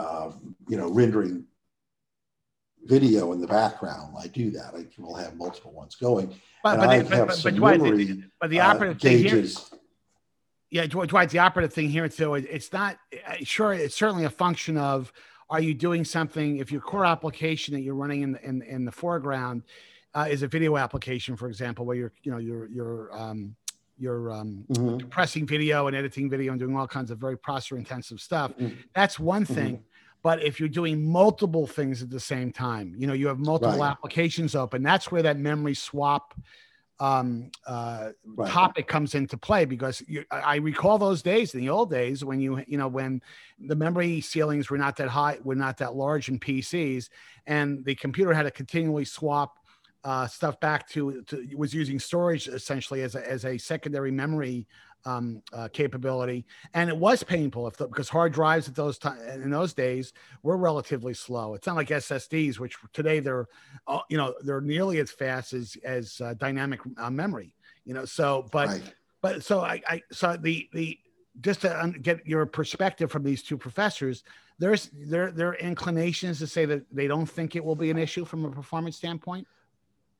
um, 0.00 0.56
you 0.68 0.76
know, 0.76 0.90
rendering 0.90 1.44
video 2.84 3.32
in 3.32 3.40
the 3.40 3.46
background. 3.46 4.14
I 4.18 4.26
do 4.26 4.50
that. 4.52 4.74
I 4.74 4.86
will 4.98 5.14
have 5.14 5.36
multiple 5.36 5.72
ones 5.72 5.94
going. 5.94 6.34
But, 6.62 6.78
but, 6.78 7.10
but, 7.10 7.40
but, 7.42 7.54
Dwight, 7.54 7.80
but 8.40 8.50
the 8.50 8.60
uh, 8.60 8.68
operative 8.68 8.96
uh, 8.96 9.00
thing 9.00 9.18
here, 9.18 9.44
yeah, 10.70 10.86
Dwight, 10.86 11.30
the 11.30 11.38
operative 11.38 11.72
thing 11.72 11.88
here 11.88 12.08
too, 12.08 12.34
it's 12.34 12.72
not 12.72 12.98
uh, 13.26 13.34
sure. 13.42 13.72
It's 13.72 13.96
certainly 13.96 14.24
a 14.24 14.30
function 14.30 14.76
of 14.76 15.12
are 15.48 15.60
you 15.60 15.74
doing 15.74 16.04
something 16.04 16.58
if 16.58 16.70
your 16.70 16.80
core 16.80 17.04
application 17.04 17.74
that 17.74 17.80
you're 17.80 17.94
running 17.94 18.22
in 18.22 18.32
the, 18.32 18.44
in, 18.44 18.62
in 18.62 18.84
the 18.84 18.92
foreground 18.92 19.64
uh, 20.14 20.26
is 20.28 20.42
a 20.42 20.48
video 20.48 20.76
application, 20.76 21.36
for 21.36 21.48
example, 21.48 21.84
where 21.84 21.96
you're 21.96 22.12
you 22.22 22.32
know 22.32 22.38
you're 22.38 22.68
you're 22.68 23.18
um, 23.18 23.56
you're 23.98 24.32
um, 24.32 24.64
mm-hmm. 24.72 24.98
compressing 24.98 25.46
video 25.46 25.86
and 25.86 25.94
editing 25.94 26.30
video 26.30 26.52
and 26.52 26.60
doing 26.60 26.76
all 26.76 26.86
kinds 26.88 27.10
of 27.10 27.18
very 27.18 27.36
processor 27.36 27.76
intensive 27.76 28.20
stuff. 28.20 28.52
Mm-hmm. 28.52 28.74
That's 28.94 29.18
one 29.18 29.44
mm-hmm. 29.44 29.54
thing. 29.54 29.74
Mm-hmm. 29.74 29.84
But 30.22 30.42
if 30.42 30.60
you're 30.60 30.68
doing 30.68 31.10
multiple 31.10 31.66
things 31.66 32.02
at 32.02 32.10
the 32.10 32.20
same 32.20 32.52
time, 32.52 32.94
you 32.96 33.06
know, 33.06 33.14
you 33.14 33.26
have 33.28 33.38
multiple 33.38 33.78
right. 33.78 33.90
applications 33.90 34.54
open, 34.54 34.82
that's 34.82 35.10
where 35.10 35.22
that 35.22 35.38
memory 35.38 35.74
swap 35.74 36.34
um, 37.00 37.50
uh, 37.66 38.10
right. 38.26 38.50
topic 38.50 38.86
comes 38.86 39.14
into 39.14 39.38
play 39.38 39.64
because 39.64 40.02
you, 40.06 40.24
I 40.30 40.56
recall 40.56 40.98
those 40.98 41.22
days 41.22 41.54
in 41.54 41.60
the 41.60 41.70
old 41.70 41.90
days 41.90 42.22
when 42.22 42.40
you 42.40 42.62
you 42.66 42.76
know 42.76 42.88
when 42.88 43.22
the 43.58 43.74
memory 43.74 44.20
ceilings 44.20 44.68
were 44.68 44.76
not 44.76 44.96
that 44.98 45.08
high, 45.08 45.38
were 45.42 45.54
not 45.54 45.78
that 45.78 45.96
large 45.96 46.28
in 46.28 46.38
PCs, 46.38 47.08
and 47.46 47.82
the 47.86 47.94
computer 47.94 48.34
had 48.34 48.42
to 48.42 48.50
continually 48.50 49.06
swap 49.06 49.56
uh, 50.04 50.26
stuff 50.26 50.58
back 50.60 50.88
to, 50.88 51.22
to 51.22 51.46
was 51.56 51.74
using 51.74 51.98
storage 51.98 52.48
essentially 52.48 53.02
as 53.02 53.14
a, 53.14 53.30
as 53.30 53.44
a 53.44 53.58
secondary 53.58 54.10
memory 54.10 54.66
um, 55.04 55.42
uh, 55.52 55.68
capability, 55.72 56.44
and 56.74 56.90
it 56.90 56.96
was 56.96 57.22
painful 57.22 57.66
if 57.66 57.76
the, 57.76 57.86
because 57.86 58.08
hard 58.08 58.32
drives 58.32 58.68
at 58.68 58.74
those 58.74 58.98
times 58.98 59.20
in 59.34 59.50
those 59.50 59.72
days 59.72 60.12
were 60.42 60.56
relatively 60.56 61.14
slow. 61.14 61.54
It's 61.54 61.66
not 61.66 61.76
like 61.76 61.88
SSDs, 61.88 62.58
which 62.58 62.76
today 62.92 63.20
they're 63.20 63.48
uh, 63.86 64.00
you 64.08 64.16
know 64.16 64.34
they're 64.42 64.60
nearly 64.60 64.98
as 64.98 65.10
fast 65.10 65.52
as 65.52 65.76
as 65.84 66.20
uh, 66.20 66.34
dynamic 66.34 66.80
uh, 66.98 67.10
memory. 67.10 67.54
You 67.84 67.94
know, 67.94 68.04
so 68.04 68.46
but 68.52 68.68
right. 68.68 68.94
but 69.22 69.42
so 69.42 69.60
I, 69.60 69.80
I 69.88 70.02
so 70.12 70.36
the 70.36 70.68
the 70.72 70.98
just 71.40 71.62
to 71.62 71.94
get 72.02 72.26
your 72.26 72.44
perspective 72.46 73.10
from 73.10 73.22
these 73.22 73.42
two 73.42 73.56
professors, 73.56 74.22
there's 74.58 74.90
their 74.92 75.30
their 75.30 75.54
inclinations 75.54 76.38
to 76.40 76.46
say 76.46 76.66
that 76.66 76.82
they 76.92 77.06
don't 77.06 77.26
think 77.26 77.56
it 77.56 77.64
will 77.64 77.76
be 77.76 77.90
an 77.90 77.98
issue 77.98 78.24
from 78.24 78.44
a 78.44 78.50
performance 78.50 78.96
standpoint. 78.96 79.46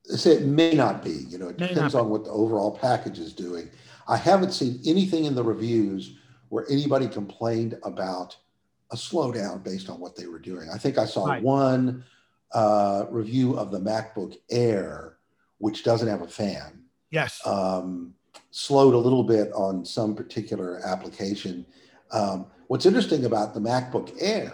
Say 0.05 0.33
it 0.33 0.47
may 0.47 0.75
not 0.75 1.05
be. 1.05 1.25
You 1.29 1.39
know, 1.39 1.49
it 1.49 1.57
depends 1.59 1.95
on 1.95 2.09
what 2.09 2.25
the 2.25 2.31
overall 2.31 2.77
package 2.77 3.19
is 3.19 3.33
doing. 3.33 3.71
I 4.09 4.17
haven't 4.17 4.53
seen 4.53 4.81
anything 4.85 5.25
in 5.25 5.35
the 5.35 5.45
reviews 5.45 6.17
where 6.49 6.67
anybody 6.69 7.07
complained 7.07 7.79
about 7.85 8.37
a 8.91 8.97
slowdown 8.97 9.63
based 9.63 9.89
on 9.89 10.01
what 10.01 10.17
they 10.17 10.27
were 10.27 10.39
doing. 10.39 10.69
I 10.73 10.79
think 10.79 10.99
I 10.99 11.05
saw 11.05 11.27
right. 11.27 11.43
one 11.43 12.05
uh, 12.53 13.07
review 13.09 13.57
of 13.57 13.71
the 13.71 13.79
MacBook 13.79 14.37
Air, 14.51 15.17
which 15.59 15.85
doesn't 15.85 16.09
have 16.09 16.23
a 16.23 16.29
fan. 16.29 16.83
Yes. 17.11 17.41
Um, 17.47 18.15
slowed 18.51 18.95
a 18.95 18.99
little 18.99 19.23
bit 19.23 19.53
on 19.53 19.85
some 19.85 20.15
particular 20.17 20.81
application. 20.85 21.65
Um, 22.11 22.47
what's 22.67 22.87
interesting 22.87 23.25
about 23.27 23.55
the 23.55 23.61
MacBook 23.61 24.13
Air 24.21 24.53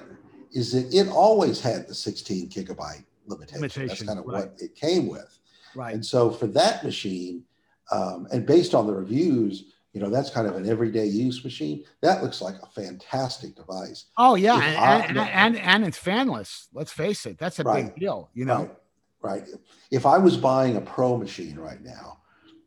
is 0.53 0.73
that 0.73 0.93
it 0.95 1.09
always 1.09 1.61
had 1.61 1.89
the 1.89 1.95
16 1.95 2.51
gigabyte 2.51 3.05
limitation. 3.27 3.61
limitation 3.61 3.87
That's 3.89 4.03
kind 4.03 4.19
of 4.19 4.27
right. 4.27 4.51
what 4.51 4.55
it 4.59 4.75
came 4.75 5.09
with. 5.09 5.36
Right. 5.77 5.95
And 5.95 6.05
so 6.05 6.31
for 6.31 6.47
that 6.49 6.83
machine, 6.83 7.45
um, 7.93 8.27
and 8.33 8.47
based 8.47 8.75
on 8.75 8.87
the 8.87 8.95
reviews, 8.95 9.65
you 9.93 10.03
know, 10.03 10.11
that's 10.11 10.29
kind 10.29 10.47
of 10.47 10.57
an 10.57 10.69
everyday 10.69 11.07
use 11.07 11.43
machine. 11.43 11.85
That 12.03 12.23
looks 12.23 12.43
like 12.43 12.57
a 12.63 12.67
fantastic 12.67 13.55
device. 13.57 14.07
Oh 14.19 14.35
yeah, 14.35 14.61
and, 14.61 14.77
I, 14.79 14.99
and, 14.99 15.19
and, 15.19 15.57
and 15.57 15.87
it's 15.87 15.99
fanless. 15.99 16.67
Let's 16.75 16.93
face 16.93 17.25
it, 17.25 17.39
that's 17.39 17.61
a 17.61 17.63
right, 17.63 17.87
big 17.87 17.97
deal. 17.97 18.29
You 18.35 18.45
know, 18.45 18.71
right, 19.23 19.41
right. 19.43 19.49
If 19.91 20.05
I 20.05 20.19
was 20.19 20.37
buying 20.37 20.77
a 20.77 20.83
pro 20.83 21.17
machine 21.17 21.57
right 21.57 21.83
now, 21.83 22.19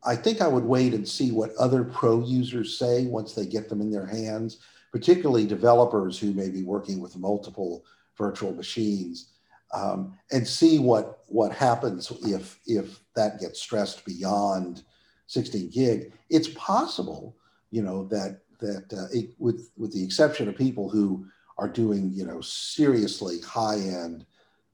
I 0.04 0.16
think 0.16 0.40
I 0.40 0.48
would 0.48 0.64
wait 0.64 0.92
and 0.92 1.06
see 1.06 1.30
what 1.30 1.54
other 1.54 1.84
pro 1.84 2.24
users 2.24 2.76
say 2.76 3.06
once 3.06 3.34
they 3.34 3.46
get 3.46 3.68
them 3.68 3.80
in 3.80 3.92
their 3.92 4.06
hands, 4.06 4.58
particularly 4.90 5.46
developers 5.46 6.18
who 6.18 6.32
may 6.32 6.48
be 6.48 6.64
working 6.64 7.00
with 7.00 7.16
multiple 7.16 7.84
virtual 8.18 8.52
machines, 8.52 9.32
um, 9.72 10.18
and 10.32 10.46
see 10.46 10.78
what 10.78 11.20
what 11.26 11.52
happens 11.52 12.12
if 12.22 12.58
if 12.66 13.00
that 13.14 13.40
gets 13.40 13.60
stressed 13.60 14.04
beyond 14.04 14.82
16 15.26 15.70
gig. 15.70 16.12
It's 16.28 16.48
possible, 16.48 17.36
you 17.70 17.82
know, 17.82 18.04
that 18.08 18.40
that 18.60 18.92
uh, 18.92 19.06
it, 19.12 19.30
with 19.38 19.70
with 19.76 19.92
the 19.92 20.02
exception 20.02 20.48
of 20.48 20.56
people 20.56 20.88
who 20.88 21.26
are 21.58 21.68
doing 21.68 22.10
you 22.12 22.24
know 22.26 22.40
seriously 22.40 23.40
high 23.40 23.76
end 23.78 24.26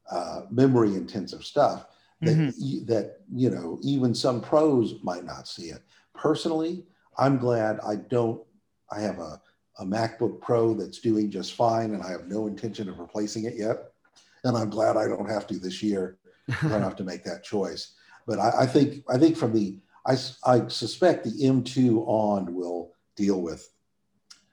uh, 0.09 0.41
memory 0.49 0.95
intensive 0.95 1.43
stuff 1.43 1.85
that 2.21 2.35
mm-hmm. 2.35 2.85
that 2.85 3.19
you 3.33 3.49
know 3.49 3.79
even 3.83 4.15
some 4.15 4.41
pros 4.41 4.95
might 5.03 5.25
not 5.25 5.47
see 5.47 5.67
it. 5.67 5.83
Personally, 6.15 6.85
I'm 7.17 7.37
glad 7.37 7.79
I 7.85 7.95
don't. 7.95 8.41
I 8.91 9.01
have 9.01 9.19
a 9.19 9.41
a 9.79 9.85
MacBook 9.85 10.41
Pro 10.41 10.73
that's 10.73 10.99
doing 10.99 11.29
just 11.29 11.53
fine, 11.53 11.93
and 11.93 12.01
I 12.01 12.09
have 12.09 12.27
no 12.27 12.47
intention 12.47 12.89
of 12.89 12.99
replacing 12.99 13.45
it 13.45 13.55
yet. 13.55 13.91
And 14.47 14.57
I'm 14.57 14.69
glad 14.69 14.95
I 14.95 15.07
don't 15.07 15.29
have 15.29 15.45
to 15.47 15.59
this 15.59 15.83
year. 15.83 16.17
I 16.63 16.69
don't 16.69 16.81
have 16.81 16.95
to 16.97 17.03
make 17.03 17.23
that 17.25 17.43
choice. 17.43 17.93
But 18.25 18.39
I, 18.39 18.61
I 18.61 18.65
think 18.65 19.03
I 19.09 19.17
think 19.17 19.35
from 19.35 19.53
the 19.53 19.79
I, 20.05 20.15
I 20.45 20.67
suspect 20.69 21.25
the 21.25 21.31
M2 21.31 22.07
on 22.07 22.55
will 22.55 22.93
deal 23.15 23.41
with 23.41 23.69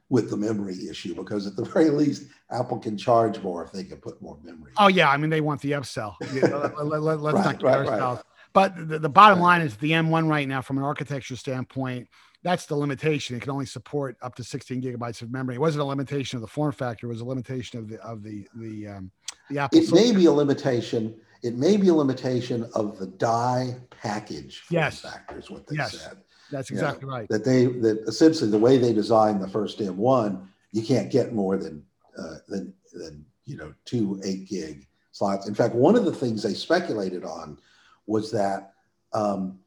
with 0.09 0.30
the 0.30 0.37
memory 0.37 0.76
issue 0.88 1.14
because 1.14 1.46
at 1.46 1.57
the 1.57 1.64
very 1.74 1.90
least, 1.90 2.24
Apple 2.50 2.78
can 2.78 2.98
charge 2.98 3.40
more 3.40 3.64
if 3.64 3.72
they 3.72 3.85
can 3.85 3.98
put 3.98 4.20
more 4.20 4.38
memory. 4.42 4.72
Oh 4.78 4.88
yeah, 4.88 5.11
I 5.11 5.16
mean 5.16 5.30
they 5.30 5.40
want 5.40 5.61
the 5.61 5.72
upsell. 5.72 6.16
let, 6.20 6.52
us 6.52 7.20
let, 7.20 7.35
right, 7.35 7.44
not 7.44 7.62
right, 7.62 7.76
ourselves. 7.76 8.18
Right. 8.18 8.24
But 8.52 8.88
the, 8.88 8.98
the 9.00 9.09
bottom 9.09 9.40
line 9.40 9.62
is 9.62 9.76
the 9.76 9.90
M1 9.90 10.28
right 10.28 10.46
now, 10.46 10.62
from 10.62 10.78
an 10.78 10.85
architecture 10.85 11.35
standpoint, 11.35 12.09
that's 12.44 12.66
the 12.66 12.76
limitation. 12.76 13.35
It 13.35 13.42
can 13.42 13.50
only 13.50 13.66
support 13.66 14.16
up 14.22 14.37
to 14.37 14.44
16 14.44 14.80
gigabytes 14.80 15.22
of 15.22 15.33
memory. 15.33 15.57
It 15.57 15.61
wasn't 15.61 15.83
a 15.83 15.87
limitation 15.87 16.37
of 16.37 16.42
the 16.42 16.46
form 16.46 16.70
factor; 16.72 17.07
it 17.07 17.11
was 17.11 17.20
a 17.20 17.24
limitation 17.24 17.78
of 17.78 17.88
the 17.88 18.00
of 18.02 18.22
the 18.22 18.46
the 18.54 18.88
um, 18.88 19.11
the. 19.50 19.68
It 19.72 19.92
may 19.92 20.12
be 20.12 20.26
a 20.26 20.33
limitation. 20.33 21.14
It 21.42 21.57
may 21.57 21.76
be 21.76 21.88
a 21.88 21.94
limitation 21.94 22.68
of 22.74 22.98
the 22.98 23.07
die 23.07 23.76
package 23.90 24.62
yes. 24.70 25.00
factor, 25.00 25.38
is 25.38 25.50
what 25.50 25.66
they 25.66 25.76
yes. 25.76 25.98
said. 25.98 26.18
That's 26.50 26.70
exactly 26.70 27.02
you 27.02 27.07
know, 27.11 27.16
right. 27.16 27.28
That 27.28 27.44
they 27.44 27.66
that 27.66 28.04
essentially 28.07 28.50
the 28.50 28.59
way 28.59 28.78
they 28.78 28.92
designed 28.92 29.42
the 29.42 29.48
first 29.48 29.78
M1, 29.78 30.46
you 30.72 30.83
can't 30.83 31.11
get 31.11 31.33
more 31.33 31.57
than 31.57 31.85
uh, 32.18 32.37
than 32.48 32.72
than 32.92 33.24
you 33.44 33.57
know 33.57 33.74
two 33.85 34.20
eight 34.24 34.48
gig 34.48 34.87
slots. 35.12 35.48
In 35.48 35.54
fact, 35.54 35.74
one 35.74 35.96
of 35.96 36.04
the 36.04 36.12
things 36.12 36.42
they 36.42 36.54
speculated 36.54 37.24
on 37.24 37.59
was 38.07 38.30
that 38.33 38.74
um, 39.12 39.59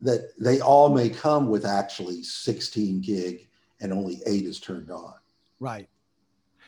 that 0.00 0.32
they 0.38 0.60
all 0.60 0.88
may 0.88 1.08
come 1.08 1.48
with 1.48 1.64
actually 1.64 2.22
16 2.22 3.00
gig 3.02 3.48
and 3.80 3.92
only 3.92 4.20
eight 4.26 4.44
is 4.44 4.58
turned 4.58 4.90
on. 4.90 5.14
Right. 5.58 5.88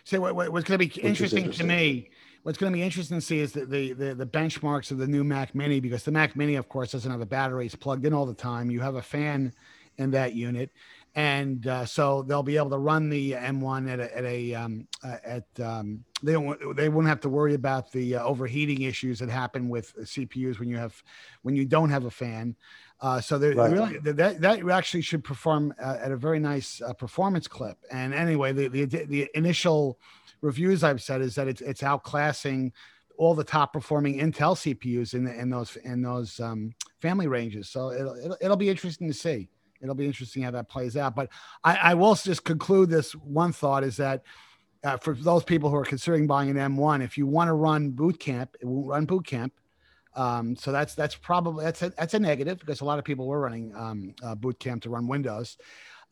So 0.05 0.21
what, 0.21 0.35
what's 0.35 0.69
going 0.69 0.79
to 0.79 0.79
be 0.79 0.87
interesting, 1.01 1.45
interesting, 1.45 1.51
to 1.53 1.65
me 1.65 2.11
what's 2.43 2.59
going 2.59 2.73
to 2.73 2.77
be 2.77 2.83
interesting 2.83 3.19
to 3.19 3.25
see 3.25 3.41
is 3.41 3.53
the, 3.53 3.65
the, 3.65 3.93
the 3.93 4.15
the 4.15 4.27
benchmarks 4.27 4.91
of 4.91 4.99
the 4.99 5.07
new 5.07 5.25
Mac 5.25 5.55
Mini 5.55 5.81
because 5.81 6.05
the 6.05 6.11
Mac 6.11 6.37
Mini, 6.37 6.57
of 6.57 6.69
course, 6.69 6.93
doesn't 6.93 7.11
have 7.11 7.21
the 7.21 7.27
batteries 7.27 7.75
plugged 7.75 8.05
in 8.05 8.13
all 8.13 8.27
the 8.27 8.35
time. 8.35 8.71
You 8.71 8.81
have 8.81 8.97
a 8.97 9.03
fan 9.03 9.53
in 9.99 10.11
that 10.13 10.35
unit, 10.35 10.71
and 11.15 11.67
uh, 11.67 11.85
so 11.85 12.23
they'll 12.23 12.43
be 12.43 12.57
able 12.57 12.71
to 12.71 12.79
run 12.79 13.11
the 13.11 13.33
M1 13.33 13.91
at 13.91 14.01
a, 14.01 14.17
at 14.17 14.25
a 14.25 14.55
um, 14.55 14.89
uh, 15.05 15.17
at 15.25 15.45
um, 15.61 16.05
they 16.23 16.33
don't 16.33 16.77
they 16.77 16.89
won't 16.89 17.07
have 17.07 17.21
to 17.21 17.29
worry 17.29 17.55
about 17.55 17.93
the 17.93 18.17
uh, 18.17 18.25
overheating 18.25 18.83
issues 18.83 19.19
that 19.19 19.29
happen 19.29 19.69
with 19.69 19.95
CPUs 19.97 20.59
when 20.59 20.69
you 20.69 20.77
have 20.77 21.03
when 21.43 21.55
you 21.55 21.65
don't 21.65 21.91
have 21.91 22.05
a 22.05 22.11
fan. 22.11 22.57
Uh, 23.01 23.21
so 23.21 23.37
right. 23.37 23.73
really, 23.73 23.99
that 23.99 24.41
that 24.41 24.71
actually 24.71 25.03
should 25.03 25.25
perform 25.25 25.75
uh, 25.83 25.99
at 26.01 26.13
a 26.13 26.17
very 26.17 26.39
nice 26.39 26.81
uh, 26.81 26.93
performance 26.93 27.49
clip. 27.49 27.77
And 27.91 28.15
anyway, 28.15 28.53
the, 28.53 28.69
the 28.69 28.85
the 28.85 29.29
initial 29.35 29.99
reviews 30.43 30.85
I've 30.85 31.03
said 31.03 31.23
is 31.23 31.35
that 31.37 31.49
it's 31.49 31.63
it's 31.63 31.81
outclassing 31.81 32.73
all 33.17 33.35
the 33.35 33.45
top 33.45 33.73
performing 33.73 34.19
Intel 34.19 34.57
CPUs 34.57 35.15
in 35.15 35.25
the, 35.25 35.39
in 35.39 35.49
those 35.49 35.77
in 35.77 36.03
those 36.03 36.39
um, 36.41 36.75
family 37.01 37.29
ranges. 37.29 37.69
So 37.69 37.93
it'll, 37.93 38.17
it'll, 38.17 38.37
it'll 38.41 38.57
be 38.57 38.69
interesting 38.69 39.09
to 39.09 39.15
see. 39.15 39.49
It'll 39.81 39.95
be 39.95 40.07
interesting 40.07 40.43
how 40.43 40.53
that 40.53 40.69
plays 40.69 40.97
out. 40.97 41.17
But 41.17 41.31
I, 41.65 41.77
I 41.77 41.95
will 41.95 42.15
just 42.15 42.45
conclude 42.45 42.89
this 42.89 43.13
one 43.15 43.53
thought 43.53 43.83
is 43.83 43.97
that 43.97 44.23
uh, 44.85 44.97
for 44.97 45.15
those 45.15 45.45
people 45.45 45.71
who 45.71 45.77
are 45.77 45.85
considering 45.85 46.27
buying 46.27 46.51
an 46.51 46.57
M1, 46.57 47.03
if 47.03 47.19
you 47.19 47.27
want 47.27 47.49
to 47.49 47.55
run 47.55 47.91
boot 47.91 48.19
camp, 48.19 48.57
it 48.61 48.67
won't 48.67 48.89
run 48.89 49.05
boot 49.07 49.27
camp. 49.27 49.53
Um, 50.15 50.57
so 50.57 50.73
that's 50.73 50.95
that's 50.95 51.15
probably 51.15 51.65
that's 51.65 51.83
a 51.83 51.91
that's 51.91 52.15
a 52.15 52.19
negative 52.19 52.59
because 52.59 52.81
a 52.81 52.85
lot 52.85 52.99
of 52.99 53.05
people 53.05 53.27
were 53.27 53.41
running 53.41 53.75
um, 53.75 54.15
uh, 54.23 54.35
boot 54.35 54.59
camp 54.59 54.83
to 54.83 54.91
run 54.91 55.07
Windows. 55.09 55.57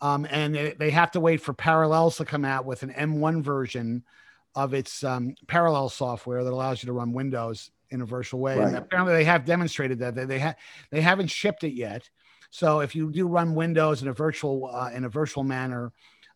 Um, 0.03 0.27
and 0.31 0.75
they 0.79 0.91
have 0.91 1.11
to 1.13 1.21
wait 1.21 1.41
for 1.41 1.53
Parallels 1.53 2.17
to 2.17 2.25
come 2.25 2.45
out 2.45 2.65
with 2.65 2.83
an 2.83 2.91
M1 2.91 3.43
version 3.43 4.03
of 4.55 4.75
its 4.75 5.05
um, 5.05 5.35
parallel 5.47 5.89
software 5.89 6.43
that 6.43 6.53
allows 6.53 6.83
you 6.83 6.87
to 6.87 6.93
run 6.93 7.13
Windows 7.13 7.71
in 7.91 8.01
a 8.01 8.07
virtual 8.07 8.41
way. 8.41 8.59
Right. 8.59 8.69
And 8.69 8.77
apparently, 8.77 9.15
they 9.15 9.25
have 9.25 9.45
demonstrated 9.45 9.99
that 10.01 10.15
they 10.15 10.25
they, 10.25 10.39
ha- 10.39 10.55
they 10.91 11.01
haven't 11.01 11.29
shipped 11.29 11.65
it 11.65 11.75
yet. 11.75 12.09
So 12.51 12.81
if 12.81 12.97
you 12.97 13.13
do 13.13 13.29
run 13.29 13.55
Windows 13.55 14.03
in 14.03 14.09
a 14.09 14.13
virtual 14.13 14.71
uh, 14.73 14.91
in 14.93 15.05
a 15.05 15.09
virtual 15.09 15.45
manner, 15.45 15.93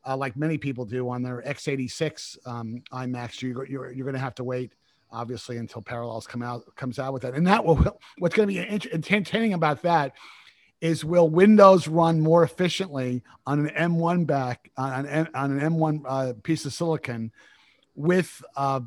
uh, 0.07 0.16
like 0.16 0.37
many 0.37 0.59
people 0.59 0.85
do 0.85 1.09
on 1.09 1.22
their 1.22 1.42
x86 1.42 2.46
um, 2.46 2.83
iMacs, 2.92 3.42
you're 3.42 3.66
you're, 3.66 3.92
you're 3.92 4.05
going 4.05 4.14
to 4.14 4.20
have 4.20 4.35
to 4.37 4.44
wait 4.44 4.72
obviously 5.11 5.59
until 5.59 5.81
Parallels 5.81 6.27
come 6.27 6.42
out 6.42 6.62
comes 6.77 6.98
out 6.98 7.12
with 7.12 7.22
that. 7.22 7.35
And 7.35 7.46
that 7.46 7.64
will 7.64 7.77
what's 8.18 8.35
going 8.35 8.48
to 8.48 8.55
be 8.55 8.61
entertaining 8.92 9.55
about 9.55 9.83
that 9.83 10.12
is 10.85 11.03
will 11.03 11.31
Windows 11.31 11.88
run 11.88 12.20
more 12.20 12.42
efficiently 12.42 13.23
on 13.47 13.66
an 13.66 13.75
M1 13.75 14.27
back 14.27 14.70
on 14.77 15.07
an, 15.07 15.29
on 15.35 15.59
an 15.59 15.73
M1 15.73 16.03
uh, 16.07 16.33
piece 16.42 16.66
of 16.66 16.75
silicon 16.75 17.33
with 17.94 18.44
uh, 18.55 18.81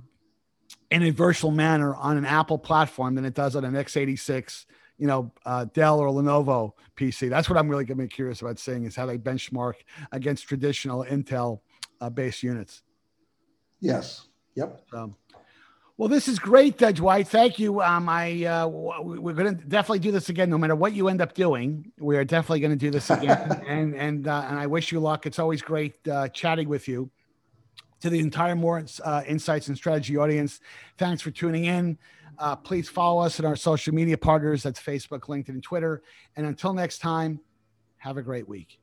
in 0.91 1.01
a 1.01 1.09
virtual 1.09 1.49
manner 1.49 1.95
on 1.95 2.15
an 2.15 2.23
Apple 2.23 2.59
platform 2.59 3.15
than 3.15 3.25
it 3.25 3.33
does 3.33 3.55
on 3.55 3.65
an 3.65 3.73
x86, 3.73 4.67
you 4.99 5.07
know, 5.07 5.31
uh, 5.43 5.65
Dell 5.73 5.99
or 5.99 6.09
Lenovo 6.09 6.73
PC. 6.95 7.31
That's 7.31 7.49
what 7.49 7.57
I'm 7.57 7.67
really 7.67 7.83
going 7.83 7.97
to 7.97 8.03
be 8.03 8.07
curious 8.07 8.41
about 8.41 8.59
seeing 8.59 8.85
is 8.85 8.95
how 8.95 9.07
they 9.07 9.17
benchmark 9.17 9.73
against 10.11 10.47
traditional 10.47 11.03
Intel 11.03 11.61
uh, 11.99 12.11
based 12.11 12.43
units. 12.43 12.83
Yes. 13.79 14.27
Yep. 14.53 14.81
So, 14.91 15.15
well, 15.97 16.09
this 16.09 16.27
is 16.27 16.37
great, 16.37 16.81
uh, 16.83 16.91
Dwight. 16.91 17.27
Thank 17.27 17.57
you. 17.57 17.81
Um, 17.81 18.07
I 18.07 18.45
uh, 18.45 18.67
we're 18.67 19.33
going 19.33 19.57
to 19.57 19.63
definitely 19.65 19.99
do 19.99 20.11
this 20.11 20.29
again, 20.29 20.47
no 20.49 20.57
matter 20.57 20.75
what 20.75 20.93
you 20.93 21.07
end 21.07 21.21
up 21.21 21.33
doing. 21.33 21.91
We 21.97 22.17
are 22.17 22.23
definitely 22.23 22.59
going 22.59 22.71
to 22.71 22.77
do 22.77 22.91
this 22.91 23.09
again, 23.09 23.63
and 23.67 23.95
and 23.95 24.27
uh, 24.27 24.45
and 24.47 24.59
I 24.59 24.67
wish 24.67 24.91
you 24.91 24.99
luck. 24.99 25.25
It's 25.25 25.39
always 25.39 25.61
great 25.61 25.95
uh, 26.07 26.27
chatting 26.29 26.69
with 26.69 26.87
you. 26.87 27.09
To 28.01 28.11
the 28.11 28.19
entire 28.19 28.55
Moor 28.55 28.85
uh, 29.03 29.23
Insights 29.25 29.69
and 29.69 29.75
Strategy 29.75 30.17
audience, 30.17 30.59
thanks 30.99 31.23
for 31.23 31.31
tuning 31.31 31.65
in. 31.65 31.97
Uh, 32.37 32.55
please 32.55 32.87
follow 32.87 33.23
us 33.23 33.39
and 33.39 33.47
our 33.47 33.55
social 33.55 33.91
media 33.91 34.19
partners. 34.19 34.61
That's 34.61 34.79
Facebook, 34.79 35.21
LinkedIn, 35.21 35.49
and 35.49 35.63
Twitter. 35.63 36.03
And 36.35 36.45
until 36.45 36.75
next 36.75 36.99
time, 36.99 37.39
have 37.97 38.17
a 38.17 38.21
great 38.21 38.47
week. 38.47 38.79